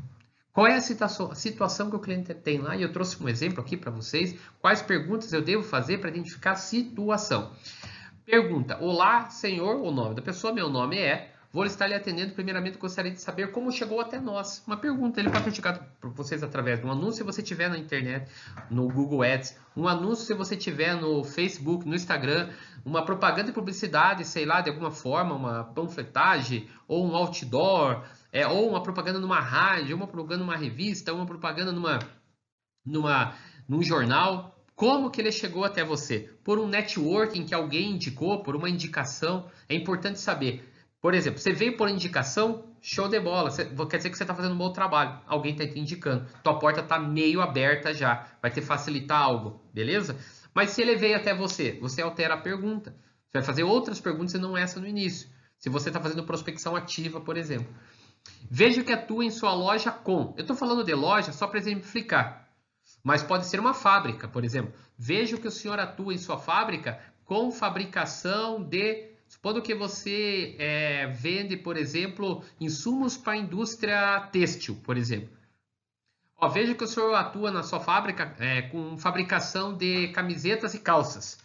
Qual 0.54 0.68
é 0.68 0.76
a 0.76 0.82
situação, 0.82 1.32
a 1.32 1.36
situação 1.36 1.90
que 1.90 1.96
o 1.96 2.00
cliente 2.00 2.34
tem 2.34 2.60
lá? 2.60 2.76
E 2.76 2.82
eu 2.82 2.92
trouxe 2.92 3.22
um 3.24 3.30
exemplo 3.30 3.62
aqui 3.62 3.78
para 3.78 3.90
vocês. 3.90 4.36
Quais 4.60 4.82
perguntas 4.82 5.32
eu 5.32 5.42
devo 5.42 5.64
fazer 5.64 6.00
para 6.00 6.10
identificar 6.10 6.52
a 6.52 6.56
situação? 6.56 7.54
Pergunta: 8.26 8.78
Olá, 8.82 9.30
senhor, 9.30 9.78
o 9.82 9.92
nome 9.92 10.16
da 10.16 10.22
pessoa, 10.22 10.54
meu 10.54 10.70
nome 10.70 10.98
é. 10.98 11.31
Vou 11.54 11.66
estar 11.66 11.86
lhe 11.86 11.94
atendendo. 11.94 12.34
Primeiramente, 12.34 12.78
gostaria 12.78 13.12
de 13.12 13.20
saber 13.20 13.52
como 13.52 13.72
chegou 13.72 14.00
até 14.00 14.20
nós. 14.20 14.64
Uma 14.66 14.78
pergunta, 14.78 15.20
ele 15.20 15.30
ter 15.30 15.54
chegado 15.54 15.86
para 16.00 16.10
vocês 16.10 16.42
através 16.42 16.80
de 16.80 16.86
um 16.86 16.92
anúncio 16.92 17.16
se 17.16 17.24
você 17.24 17.44
tiver 17.44 17.70
na 17.70 17.78
internet, 17.78 18.32
no 18.70 18.88
Google 18.88 19.24
Ads, 19.24 19.58
um 19.76 19.86
anúncio 19.86 20.26
se 20.26 20.34
você 20.34 20.56
tiver 20.56 20.96
no 20.96 21.26
Facebook, 21.26 21.86
no 21.86 21.94
Instagram, 21.94 22.50
uma 22.86 23.04
propaganda 23.04 23.48
de 23.48 23.52
publicidade, 23.52 24.24
sei 24.24 24.46
lá, 24.46 24.62
de 24.62 24.70
alguma 24.70 24.92
forma, 24.92 25.36
uma 25.36 25.64
panfletagem 25.66 26.70
ou 26.88 27.06
um 27.06 27.16
outdoor, 27.16 28.06
é, 28.32 28.48
ou 28.48 28.70
uma 28.70 28.82
propaganda 28.82 29.20
numa 29.20 29.42
rádio, 29.42 29.96
uma 29.96 30.08
propaganda 30.08 30.46
numa 30.46 30.56
revista, 30.56 31.14
uma 31.14 31.26
propaganda 31.26 31.74
numa, 31.74 32.00
numa, 32.86 33.36
num 33.68 33.84
jornal. 33.84 34.56
Como 34.74 35.12
que 35.12 35.20
ele 35.20 35.34
chegou 35.34 35.66
até 35.66 35.84
você? 35.84 36.30
Por 36.46 36.58
um 36.58 36.66
networking 36.66 37.46
que 37.46 37.54
alguém 37.54 37.92
indicou, 37.92 38.42
por 38.42 38.56
uma 38.56 38.70
indicação. 38.70 39.46
É 39.68 39.76
importante 39.76 40.20
saber. 40.20 40.71
Por 41.02 41.16
exemplo, 41.16 41.40
você 41.40 41.52
veio 41.52 41.76
por 41.76 41.90
indicação, 41.90 42.64
show 42.80 43.08
de 43.08 43.20
bola. 43.20 43.50
Você, 43.50 43.66
quer 43.66 43.98
dizer 43.98 44.12
que 44.12 44.18
você 44.18 44.24
está 44.24 44.36
fazendo 44.36 44.54
um 44.54 44.58
bom 44.58 44.72
trabalho. 44.72 45.20
Alguém 45.26 45.54
está 45.54 45.66
te 45.66 45.80
indicando. 45.80 46.28
Tua 46.44 46.60
porta 46.60 46.82
está 46.82 47.00
meio 47.00 47.42
aberta 47.42 47.92
já. 47.92 48.28
Vai 48.40 48.52
te 48.52 48.62
facilitar 48.62 49.20
algo, 49.20 49.60
beleza? 49.74 50.16
Mas 50.54 50.70
se 50.70 50.82
ele 50.82 50.96
veio 50.96 51.18
até 51.18 51.34
você, 51.34 51.78
você 51.82 52.04
altera 52.04 52.36
a 52.36 52.38
pergunta. 52.38 52.96
Você 53.28 53.40
vai 53.40 53.44
fazer 53.44 53.64
outras 53.64 54.00
perguntas 54.00 54.36
e 54.36 54.38
não 54.38 54.56
essa 54.56 54.80
no 54.80 54.88
início. 54.88 55.28
Se 55.58 55.70
você 55.70 55.90
está 55.90 56.00
fazendo 56.00 56.24
prospecção 56.24 56.76
ativa, 56.76 57.20
por 57.20 57.36
exemplo. 57.36 57.74
Veja 58.50 58.84
que 58.84 58.92
atua 58.92 59.26
em 59.26 59.32
sua 59.32 59.54
loja 59.56 59.92
com. 59.92 60.36
Eu 60.38 60.42
estou 60.42 60.56
falando 60.56 60.84
de 60.84 60.94
loja 60.94 61.32
só 61.32 61.48
para 61.48 61.58
exemplificar. 61.58 62.48
Mas 63.04 63.24
pode 63.24 63.48
ser 63.48 63.60
uma 63.60 63.74
fábrica, 63.74 64.28
por 64.28 64.44
exemplo. 64.44 64.74
Veja 64.98 65.38
que 65.38 65.48
o 65.48 65.52
senhor 65.52 65.80
atua 65.80 66.14
em 66.14 66.18
sua 66.18 66.38
fábrica 66.38 67.00
com 67.26 67.52
fabricação 67.52 68.62
de 68.62 69.11
Supondo 69.32 69.62
que 69.62 69.74
você 69.74 70.58
é, 70.60 71.08
vende, 71.08 71.56
por 71.56 71.78
exemplo, 71.78 72.44
insumos 72.60 73.16
para 73.16 73.32
a 73.32 73.38
indústria 73.38 74.20
têxtil, 74.30 74.76
por 74.84 74.98
exemplo. 74.98 75.30
Ó, 76.38 76.50
veja 76.50 76.76
que 76.76 76.84
o 76.84 76.88
senhor 76.88 77.16
atua 77.16 77.50
na 77.50 77.64
sua 77.64 77.80
fábrica 77.80 78.36
é, 78.38 78.64
com 78.64 78.98
fabricação 78.98 79.74
de 79.74 80.10
camisetas 80.10 80.74
e 80.74 80.80
calças. 80.80 81.40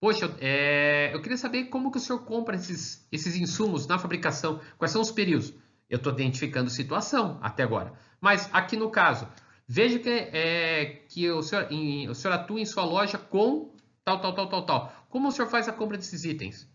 Poxa, 0.00 0.36
é, 0.40 1.14
eu 1.14 1.22
queria 1.22 1.36
saber 1.36 1.66
como 1.66 1.92
que 1.92 1.98
o 1.98 2.00
senhor 2.00 2.18
compra 2.24 2.56
esses, 2.56 3.06
esses 3.12 3.36
insumos 3.36 3.86
na 3.86 3.96
fabricação, 3.96 4.60
quais 4.76 4.90
são 4.90 5.00
os 5.00 5.12
períodos. 5.12 5.54
Eu 5.88 5.98
estou 5.98 6.12
identificando 6.12 6.68
situação 6.68 7.38
até 7.40 7.62
agora. 7.62 7.92
Mas 8.20 8.50
aqui 8.52 8.76
no 8.76 8.90
caso, 8.90 9.28
veja 9.68 10.00
que, 10.00 10.10
é, 10.10 11.04
que 11.08 11.30
o, 11.30 11.44
senhor, 11.44 11.70
em, 11.70 12.08
o 12.08 12.14
senhor 12.14 12.34
atua 12.34 12.60
em 12.60 12.66
sua 12.66 12.84
loja 12.84 13.18
com 13.18 13.72
tal, 14.04 14.20
tal, 14.20 14.34
tal, 14.34 14.48
tal, 14.48 14.66
tal. 14.66 15.06
Como 15.08 15.28
o 15.28 15.30
senhor 15.30 15.48
faz 15.48 15.68
a 15.68 15.72
compra 15.72 15.96
desses 15.96 16.24
itens? 16.24 16.68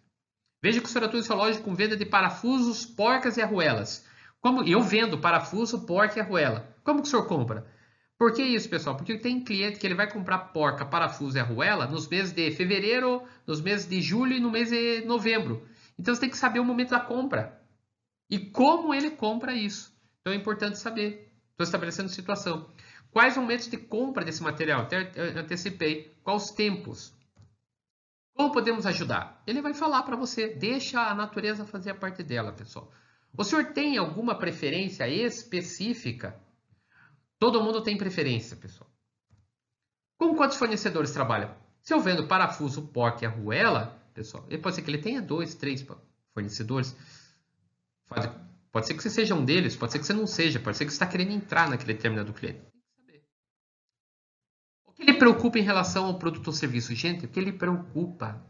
Veja 0.62 0.82
que 0.82 0.88
o 0.88 1.24
sua 1.24 1.36
loja 1.36 1.60
com 1.60 1.76
venda 1.76 1.96
de 1.96 2.06
parafusos, 2.06 2.86
porcas 2.86 3.38
e 3.38 3.42
arruelas. 3.42 4.06
Como 4.42 4.64
eu 4.64 4.82
vendo 4.82 5.20
parafuso, 5.20 5.86
porca 5.86 6.20
e 6.20 6.22
arruela. 6.22 6.76
Como 6.84 7.02
que 7.02 7.08
o 7.08 7.10
senhor 7.10 7.28
compra? 7.28 7.66
Por 8.18 8.34
que 8.34 8.44
isso, 8.44 8.70
pessoal? 8.70 8.96
Porque 8.96 9.18
tem 9.18 9.44
cliente 9.44 9.80
que 9.80 9.86
ele 9.86 9.96
vai 9.96 10.10
comprar 10.10 10.38
porca, 10.38 10.86
parafuso 10.86 11.38
e 11.38 11.40
arruela 11.40 11.86
nos 11.86 12.08
meses 12.08 12.32
de 12.32 12.50
fevereiro, 12.52 13.24
nos 13.46 13.60
meses 13.60 13.88
de 13.88 14.02
julho 14.02 14.34
e 14.34 14.40
no 14.40 14.50
mês 14.50 14.70
de 14.70 15.02
novembro. 15.06 15.68
Então 16.00 16.14
você 16.14 16.22
tem 16.22 16.30
que 16.30 16.38
saber 16.38 16.60
o 16.60 16.66
momento 16.66 16.92
da 16.92 17.00
compra 17.00 17.62
e 18.30 18.40
como 18.40 18.94
ele 18.94 19.12
compra 19.12 19.54
isso. 19.54 19.94
Então 20.22 20.32
é 20.32 20.36
importante 20.36 20.78
saber. 20.78 21.32
Estou 21.52 21.64
estabelecendo 21.64 22.10
situação. 22.10 22.70
Quais 23.12 23.38
momentos 23.38 23.68
de 23.68 23.78
compra 23.78 24.26
desse 24.26 24.44
material? 24.44 24.82
Até 24.82 25.12
antecipei. 25.38 26.14
Quais 26.24 26.44
os 26.44 26.52
tempos? 26.52 27.14
Como 28.36 28.52
podemos 28.52 28.86
ajudar? 28.86 29.42
Ele 29.48 29.62
vai 29.62 29.74
falar 29.74 30.04
para 30.04 30.18
você, 30.18 30.54
deixa 30.54 31.00
a 31.02 31.16
natureza 31.16 31.66
fazer 31.66 31.92
a 31.92 31.96
parte 31.96 32.22
dela, 32.22 32.52
pessoal. 32.52 32.92
O 33.36 33.44
senhor 33.46 33.72
tem 33.72 33.98
alguma 33.98 34.38
preferência 34.38 35.08
específica? 35.08 36.38
Todo 37.40 37.64
mundo 37.64 37.82
tem 37.82 37.98
preferência, 37.98 38.58
pessoal. 38.58 38.90
Com 40.18 40.36
quantos 40.36 40.58
fornecedores 40.58 41.12
trabalha? 41.12 41.56
Se 41.82 41.94
eu 41.94 42.00
vendo 42.02 42.28
parafuso, 42.28 42.88
porca 42.88 43.24
e 43.24 43.28
arruela, 43.28 43.98
pessoal, 44.14 44.46
pode 44.62 44.76
ser 44.76 44.82
que 44.82 44.92
ele 44.92 45.02
tenha 45.02 45.22
dois, 45.22 45.56
três 45.56 45.86
fornecedores. 46.34 46.96
Pode 48.72 48.86
ser 48.88 48.96
que 48.96 49.04
você 49.04 49.10
seja 49.10 49.34
um 49.34 49.46
deles, 49.46 49.78
pode 49.78 49.94
ser 49.94 50.00
que 50.00 50.06
você 50.06 50.14
não 50.14 50.28
seja, 50.28 50.60
pode 50.60 50.76
ser 50.76 50.86
que 50.86 50.92
você 50.92 50.96
está 50.96 51.08
querendo 51.08 51.32
entrar 51.32 51.70
naquele 51.70 51.94
determinado 51.94 52.34
cliente 52.34 52.75
que 55.06 55.12
lhe 55.12 55.20
preocupa 55.20 55.60
em 55.60 55.64
relação 55.64 56.06
ao 56.06 56.18
produto 56.18 56.48
ou 56.48 56.54
serviço? 56.54 56.96
Gente, 56.96 57.26
o 57.26 57.30
que 57.30 57.40
lhe 57.40 57.54
preocupa 57.54 58.44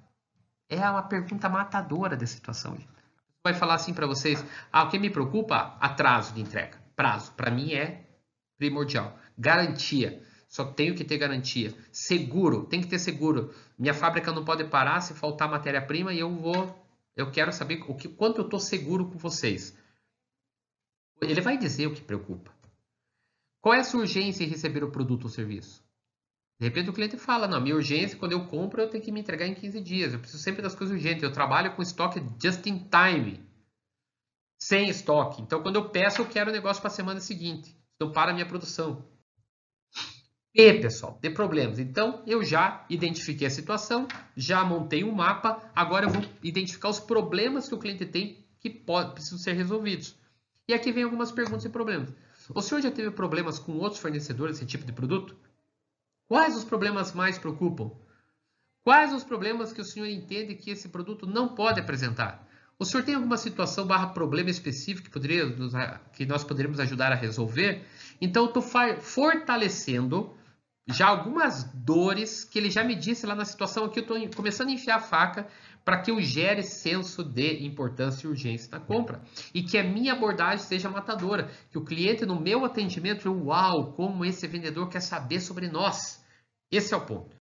é 0.69 0.79
uma 0.89 1.03
pergunta 1.03 1.49
matadora 1.49 2.15
da 2.15 2.25
situação. 2.25 2.77
Gente. 2.77 2.87
Vai 3.43 3.53
falar 3.53 3.75
assim 3.75 3.93
para 3.93 4.07
vocês: 4.07 4.43
ah, 4.71 4.83
o 4.83 4.89
que 4.89 4.97
me 4.97 5.09
preocupa? 5.09 5.77
Atraso 5.79 6.33
de 6.33 6.41
entrega. 6.41 6.81
Prazo. 6.95 7.33
Para 7.33 7.51
mim 7.51 7.73
é 7.73 8.07
primordial. 8.57 9.19
Garantia. 9.37 10.23
Só 10.47 10.63
tenho 10.63 10.95
que 10.95 11.03
ter 11.03 11.17
garantia. 11.17 11.75
Seguro. 11.91 12.65
Tem 12.65 12.79
que 12.79 12.87
ter 12.87 12.99
seguro. 12.99 13.53
Minha 13.77 13.93
fábrica 13.93 14.31
não 14.31 14.45
pode 14.45 14.63
parar 14.63 15.01
se 15.01 15.13
faltar 15.13 15.49
matéria-prima 15.49 16.13
e 16.13 16.19
eu 16.19 16.33
vou. 16.33 16.81
Eu 17.15 17.31
quero 17.31 17.51
saber 17.51 17.83
o 17.87 17.95
que, 17.95 18.07
quanto 18.07 18.39
eu 18.39 18.45
estou 18.45 18.59
seguro 18.59 19.09
com 19.09 19.17
vocês. 19.17 19.77
Ele 21.21 21.41
vai 21.41 21.57
dizer 21.57 21.87
o 21.87 21.93
que 21.93 22.01
preocupa. 22.01 22.53
Qual 23.61 23.73
é 23.73 23.79
a 23.79 23.83
sua 23.83 24.01
urgência 24.01 24.43
em 24.43 24.47
receber 24.47 24.83
o 24.83 24.91
produto 24.91 25.23
ou 25.23 25.29
serviço? 25.29 25.84
De 26.59 26.67
repente 26.67 26.89
o 26.89 26.93
cliente 26.93 27.17
fala, 27.17 27.47
não, 27.47 27.59
minha 27.59 27.75
urgência, 27.75 28.17
quando 28.17 28.31
eu 28.31 28.45
compro, 28.47 28.81
eu 28.81 28.89
tenho 28.89 29.03
que 29.03 29.11
me 29.11 29.19
entregar 29.19 29.45
em 29.45 29.53
15 29.53 29.81
dias. 29.81 30.13
Eu 30.13 30.19
preciso 30.19 30.41
sempre 30.41 30.61
das 30.61 30.73
coisas 30.73 30.95
urgentes. 30.95 31.23
Eu 31.23 31.31
trabalho 31.31 31.75
com 31.75 31.81
estoque 31.81 32.23
just 32.41 32.65
in 32.65 32.89
time. 32.89 33.45
Sem 34.57 34.89
estoque. 34.89 35.41
Então, 35.41 35.61
quando 35.61 35.75
eu 35.75 35.89
peço, 35.89 36.21
eu 36.21 36.25
quero 36.25 36.49
o 36.49 36.53
negócio 36.53 36.81
para 36.81 36.89
a 36.89 36.93
semana 36.93 37.19
seguinte. 37.19 37.75
Então, 37.95 38.11
para 38.11 38.31
a 38.31 38.33
minha 38.33 38.45
produção. 38.45 39.05
E, 40.53 40.73
pessoal, 40.79 41.19
de 41.21 41.29
problemas. 41.29 41.77
Então, 41.79 42.23
eu 42.25 42.41
já 42.41 42.85
identifiquei 42.89 43.47
a 43.47 43.51
situação, 43.51 44.07
já 44.37 44.63
montei 44.63 45.03
um 45.03 45.11
mapa. 45.11 45.69
Agora 45.75 46.05
eu 46.05 46.09
vou 46.09 46.23
identificar 46.41 46.87
os 46.87 46.99
problemas 46.99 47.67
que 47.67 47.75
o 47.75 47.79
cliente 47.79 48.05
tem 48.05 48.45
que 48.61 48.69
pode, 48.69 49.13
precisam 49.13 49.37
ser 49.37 49.53
resolvidos. 49.53 50.15
E 50.67 50.73
aqui 50.73 50.91
vem 50.93 51.03
algumas 51.03 51.31
perguntas 51.31 51.65
e 51.65 51.69
problemas. 51.69 52.11
O 52.53 52.61
senhor 52.61 52.81
já 52.81 52.89
teve 52.89 53.11
problemas 53.11 53.59
com 53.59 53.73
outros 53.73 54.01
fornecedores 54.01 54.55
desse 54.55 54.65
tipo 54.65 54.85
de 54.85 54.93
produto? 54.93 55.35
Quais 56.27 56.55
os 56.55 56.63
problemas 56.63 57.13
mais 57.13 57.38
preocupam? 57.38 57.91
Quais 58.83 59.13
os 59.13 59.23
problemas 59.23 59.71
que 59.71 59.81
o 59.81 59.85
senhor 59.85 60.07
entende 60.07 60.55
que 60.55 60.71
esse 60.71 60.89
produto 60.89 61.27
não 61.27 61.53
pode 61.55 61.79
apresentar? 61.79 62.47
O 62.77 62.85
senhor 62.85 63.03
tem 63.03 63.15
alguma 63.15 63.38
situação 63.38 63.85
barra 63.85 64.07
problema 64.07 64.49
específico 64.49 65.05
que, 65.05 65.13
poderia 65.13 65.49
que 66.13 66.25
nós 66.25 66.43
poderíamos 66.43 66.79
ajudar 66.79 67.11
a 67.11 67.15
resolver? 67.15 67.85
Então, 68.19 68.43
eu 68.43 68.47
estou 68.47 68.63
fortalecendo 68.99 70.35
já 70.87 71.07
algumas 71.07 71.63
dores 71.73 72.43
que 72.43 72.59
ele 72.59 72.69
já 72.69 72.83
me 72.83 72.95
disse 72.95 73.25
lá 73.25 73.35
na 73.35 73.45
situação 73.45 73.85
aqui. 73.85 73.99
Eu 73.99 74.03
estou 74.03 74.29
começando 74.35 74.69
a 74.69 74.73
enfiar 74.73 74.97
a 74.97 75.01
faca 75.01 75.47
para 75.83 76.01
que 76.01 76.11
eu 76.11 76.21
gere 76.21 76.63
senso 76.63 77.23
de 77.23 77.65
importância 77.65 78.25
e 78.25 78.29
urgência 78.29 78.69
na 78.71 78.79
compra. 78.79 79.21
E 79.53 79.63
que 79.63 79.77
a 79.77 79.83
minha 79.83 80.13
abordagem 80.13 80.65
seja 80.65 80.89
matadora. 80.89 81.49
Que 81.71 81.77
o 81.77 81.83
cliente 81.83 82.25
no 82.25 82.39
meu 82.39 82.63
atendimento, 82.63 83.31
uau, 83.31 83.93
como 83.93 84.23
esse 84.23 84.47
vendedor 84.47 84.89
quer 84.89 85.01
saber 85.01 85.39
sobre 85.39 85.67
nós. 85.67 86.23
Esse 86.71 86.93
é 86.93 86.97
o 86.97 87.05
ponto. 87.05 87.35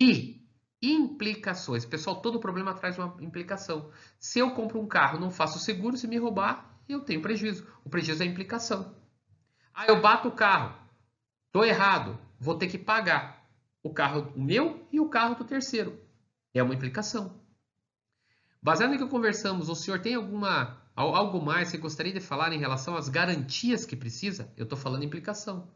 E 0.00 0.38
implicações. 0.82 1.84
Pessoal, 1.84 2.20
todo 2.20 2.40
problema 2.40 2.74
traz 2.74 2.98
uma 2.98 3.16
implicação. 3.20 3.90
Se 4.18 4.38
eu 4.38 4.52
compro 4.52 4.80
um 4.80 4.86
carro, 4.86 5.18
não 5.18 5.30
faço 5.30 5.58
seguro, 5.58 5.96
se 5.96 6.06
me 6.06 6.18
roubar, 6.18 6.78
eu 6.88 7.00
tenho 7.00 7.22
prejuízo. 7.22 7.66
O 7.84 7.90
prejuízo 7.90 8.22
é 8.22 8.26
a 8.26 8.28
implicação. 8.28 8.96
Ah, 9.74 9.86
eu 9.86 10.00
bato 10.00 10.28
o 10.28 10.32
carro, 10.32 10.76
tô 11.52 11.64
errado, 11.64 12.18
vou 12.38 12.56
ter 12.56 12.68
que 12.68 12.78
pagar 12.78 13.48
o 13.82 13.92
carro 13.92 14.32
meu 14.36 14.86
e 14.92 15.00
o 15.00 15.08
carro 15.08 15.34
do 15.34 15.44
terceiro. 15.44 16.00
É 16.54 16.62
uma 16.62 16.74
implicação. 16.74 17.40
Baseado 18.62 18.92
no 18.92 18.98
que 18.98 19.06
conversamos, 19.06 19.68
o 19.68 19.74
senhor 19.74 20.00
tem 20.00 20.14
alguma 20.14 20.82
algo 20.94 21.40
mais 21.40 21.70
que 21.70 21.78
gostaria 21.78 22.12
de 22.12 22.20
falar 22.20 22.52
em 22.52 22.58
relação 22.58 22.96
às 22.96 23.08
garantias 23.08 23.86
que 23.86 23.94
precisa? 23.94 24.52
Eu 24.56 24.64
estou 24.64 24.76
falando 24.76 25.04
implicação. 25.04 25.70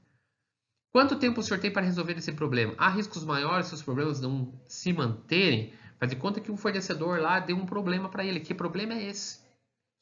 Quanto 0.91 1.19
tempo 1.19 1.41
o 1.41 1.43
senhor 1.43 1.61
tem 1.61 1.71
para 1.71 1.87
resolver 1.87 2.19
esse 2.19 2.33
problema? 2.33 2.75
Há 2.77 2.89
riscos 2.91 3.25
maiores 3.25 3.69
se 3.69 3.75
os 3.75 3.83
problemas 3.83 4.21
não 4.21 4.53
se 4.67 4.93
manterem? 4.93 5.73
Faz 5.99 6.11
de 6.11 6.17
conta 6.17 6.41
que 6.41 6.51
um 6.51 6.57
fornecedor 6.57 7.21
lá 7.21 7.39
deu 7.39 7.57
um 7.57 7.65
problema 7.65 8.09
para 8.09 8.25
ele. 8.25 8.41
Que 8.41 8.53
problema 8.53 8.95
é 8.95 9.05
esse? 9.05 9.39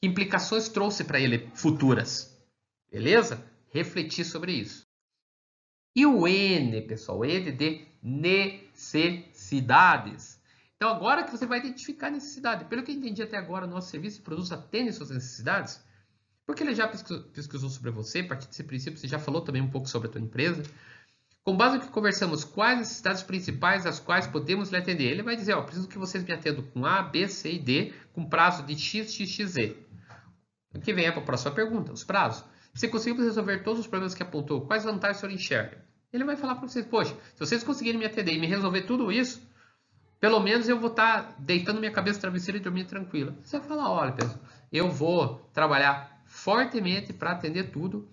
Que 0.01 0.07
implicações 0.07 0.67
trouxe 0.67 1.03
para 1.03 1.19
ele 1.19 1.49
futuras? 1.53 2.35
Beleza? 2.91 3.45
Refletir 3.69 4.25
sobre 4.25 4.53
isso. 4.53 4.90
E 5.95 6.05
o 6.05 6.27
N, 6.27 6.81
pessoal, 6.83 7.25
N 7.25 7.51
de 7.51 7.87
necessidades. 8.01 10.39
Então, 10.75 10.89
agora 10.89 11.23
que 11.23 11.31
você 11.31 11.45
vai 11.45 11.59
identificar 11.59 12.07
a 12.07 12.11
necessidade, 12.11 12.65
pelo 12.65 12.81
que 12.81 12.91
eu 12.91 12.95
entendi 12.95 13.21
até 13.21 13.37
agora, 13.37 13.65
o 13.65 13.69
nosso 13.69 13.91
serviço 13.91 14.19
e 14.19 14.23
produtos 14.23 14.51
atendem 14.51 14.91
suas 14.91 15.11
necessidades, 15.11 15.79
porque 16.45 16.63
ele 16.63 16.73
já 16.73 16.87
pesquisou 16.87 17.69
sobre 17.69 17.91
você, 17.91 18.21
a 18.21 18.27
partir 18.27 18.47
desse 18.47 18.63
princípio 18.63 18.99
você 18.99 19.07
já 19.07 19.19
falou 19.19 19.41
também 19.41 19.61
um 19.61 19.69
pouco 19.69 19.87
sobre 19.87 20.07
a 20.07 20.11
tua 20.11 20.21
empresa. 20.21 20.63
Com 21.43 21.57
base 21.57 21.77
no 21.77 21.83
que 21.83 21.89
conversamos, 21.89 22.43
quais 22.43 22.73
as 22.73 22.87
necessidades 22.87 23.23
principais 23.23 23.85
às 23.85 23.99
quais 23.99 24.27
podemos 24.27 24.69
lhe 24.69 24.77
atender? 24.77 25.11
Ele 25.11 25.23
vai 25.23 25.35
dizer, 25.35 25.53
ó, 25.53 25.61
preciso 25.61 25.87
que 25.87 25.97
vocês 25.97 26.23
me 26.23 26.33
atendam 26.33 26.63
com 26.63 26.85
A, 26.85 27.01
B, 27.01 27.27
C 27.27 27.53
e 27.53 27.59
D, 27.59 27.93
com 28.13 28.27
prazo 28.27 28.63
de 28.63 28.77
X, 28.77 29.13
X, 29.13 29.29
X, 29.29 29.49
Z. 29.51 29.77
Aqui 30.73 30.93
vem 30.93 31.07
a 31.07 31.21
próxima 31.21 31.51
pergunta, 31.51 31.91
os 31.91 32.03
prazos. 32.03 32.43
Se 32.73 32.87
conseguimos 32.87 33.25
resolver 33.25 33.63
todos 33.63 33.81
os 33.81 33.87
problemas 33.87 34.13
que 34.13 34.23
apontou, 34.23 34.61
quais 34.61 34.83
vantagens 34.83 35.17
o 35.17 35.19
senhor 35.21 35.33
enxerga? 35.33 35.85
Ele 36.11 36.23
vai 36.23 36.35
falar 36.35 36.55
para 36.55 36.67
vocês, 36.67 36.85
poxa, 36.85 37.15
se 37.35 37.39
vocês 37.39 37.63
conseguirem 37.63 37.99
me 37.99 38.05
atender 38.05 38.33
e 38.33 38.39
me 38.39 38.47
resolver 38.47 38.81
tudo 38.81 39.11
isso, 39.11 39.41
pelo 40.19 40.39
menos 40.39 40.69
eu 40.69 40.79
vou 40.79 40.91
estar 40.91 41.23
tá 41.23 41.35
deitando 41.39 41.79
minha 41.79 41.91
cabeça 41.91 42.17
no 42.17 42.21
travesseiro 42.21 42.57
e 42.57 42.61
dormindo 42.61 42.87
tranquila. 42.87 43.35
Você 43.43 43.57
vai 43.59 43.67
falar, 43.67 43.91
olha, 43.91 44.11
pessoal, 44.11 44.39
eu 44.71 44.89
vou 44.89 45.49
trabalhar 45.53 46.21
fortemente 46.25 47.11
para 47.11 47.31
atender 47.31 47.71
tudo, 47.71 48.07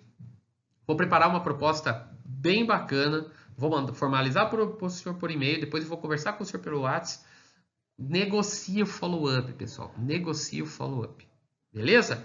vou 0.86 0.96
preparar 0.96 1.28
uma 1.28 1.42
proposta 1.42 2.08
bem 2.24 2.64
bacana, 2.64 3.26
vou 3.56 3.70
mandar, 3.70 3.92
formalizar 3.94 4.48
para 4.48 4.64
o 4.64 4.90
senhor 4.90 5.16
por 5.16 5.30
e-mail, 5.30 5.60
depois 5.60 5.84
vou 5.84 5.98
conversar 5.98 6.32
com 6.32 6.42
o 6.42 6.46
senhor 6.46 6.62
pelo 6.62 6.80
WhatsApp, 6.80 7.24
negocie 7.98 8.82
o 8.82 8.86
follow-up, 8.86 9.52
pessoal, 9.54 9.92
negocie 9.98 10.62
o 10.62 10.66
follow-up, 10.66 11.26
beleza? 11.72 12.24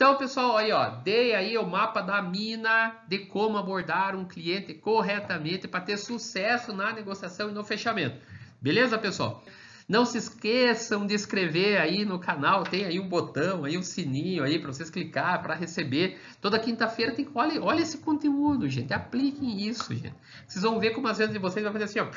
Então, 0.00 0.16
pessoal, 0.16 0.56
aí, 0.56 0.72
ó, 0.72 0.88
dei 1.04 1.34
aí 1.34 1.58
o 1.58 1.66
mapa 1.66 2.00
da 2.00 2.22
mina 2.22 2.96
de 3.06 3.18
como 3.18 3.58
abordar 3.58 4.16
um 4.16 4.24
cliente 4.24 4.72
corretamente 4.72 5.68
para 5.68 5.82
ter 5.82 5.98
sucesso 5.98 6.72
na 6.72 6.90
negociação 6.90 7.50
e 7.50 7.52
no 7.52 7.62
fechamento. 7.62 8.16
Beleza, 8.62 8.96
pessoal? 8.96 9.44
Não 9.86 10.06
se 10.06 10.16
esqueçam 10.16 11.06
de 11.06 11.14
inscrever 11.14 11.78
aí 11.78 12.06
no 12.06 12.18
canal, 12.18 12.62
tem 12.62 12.86
aí 12.86 12.98
um 12.98 13.10
botão, 13.10 13.66
aí 13.66 13.76
um 13.76 13.82
sininho 13.82 14.42
aí 14.42 14.58
para 14.58 14.72
vocês 14.72 14.88
clicar 14.88 15.42
para 15.42 15.54
receber. 15.54 16.18
Toda 16.40 16.58
quinta-feira 16.58 17.14
tem 17.14 17.28
olha, 17.34 17.62
olha 17.62 17.82
esse 17.82 17.98
conteúdo, 17.98 18.70
gente. 18.70 18.94
Apliquem 18.94 19.68
isso, 19.68 19.94
gente. 19.94 20.14
Vocês 20.48 20.64
vão 20.64 20.80
ver 20.80 20.94
como 20.94 21.08
as 21.08 21.18
vendas 21.18 21.34
de 21.34 21.38
vocês 21.38 21.62
vai 21.62 21.74
fazer 21.74 21.84
assim, 21.84 22.00
ó, 22.00 22.08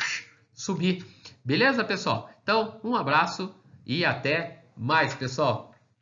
subir. 0.54 1.06
Beleza, 1.43 1.84
pessoal? 1.84 2.30
Então, 2.43 2.80
um 2.82 2.96
abraço 2.96 3.54
e 3.86 4.06
até 4.06 4.63
mais, 4.78 5.13
pessoal. 5.13 5.73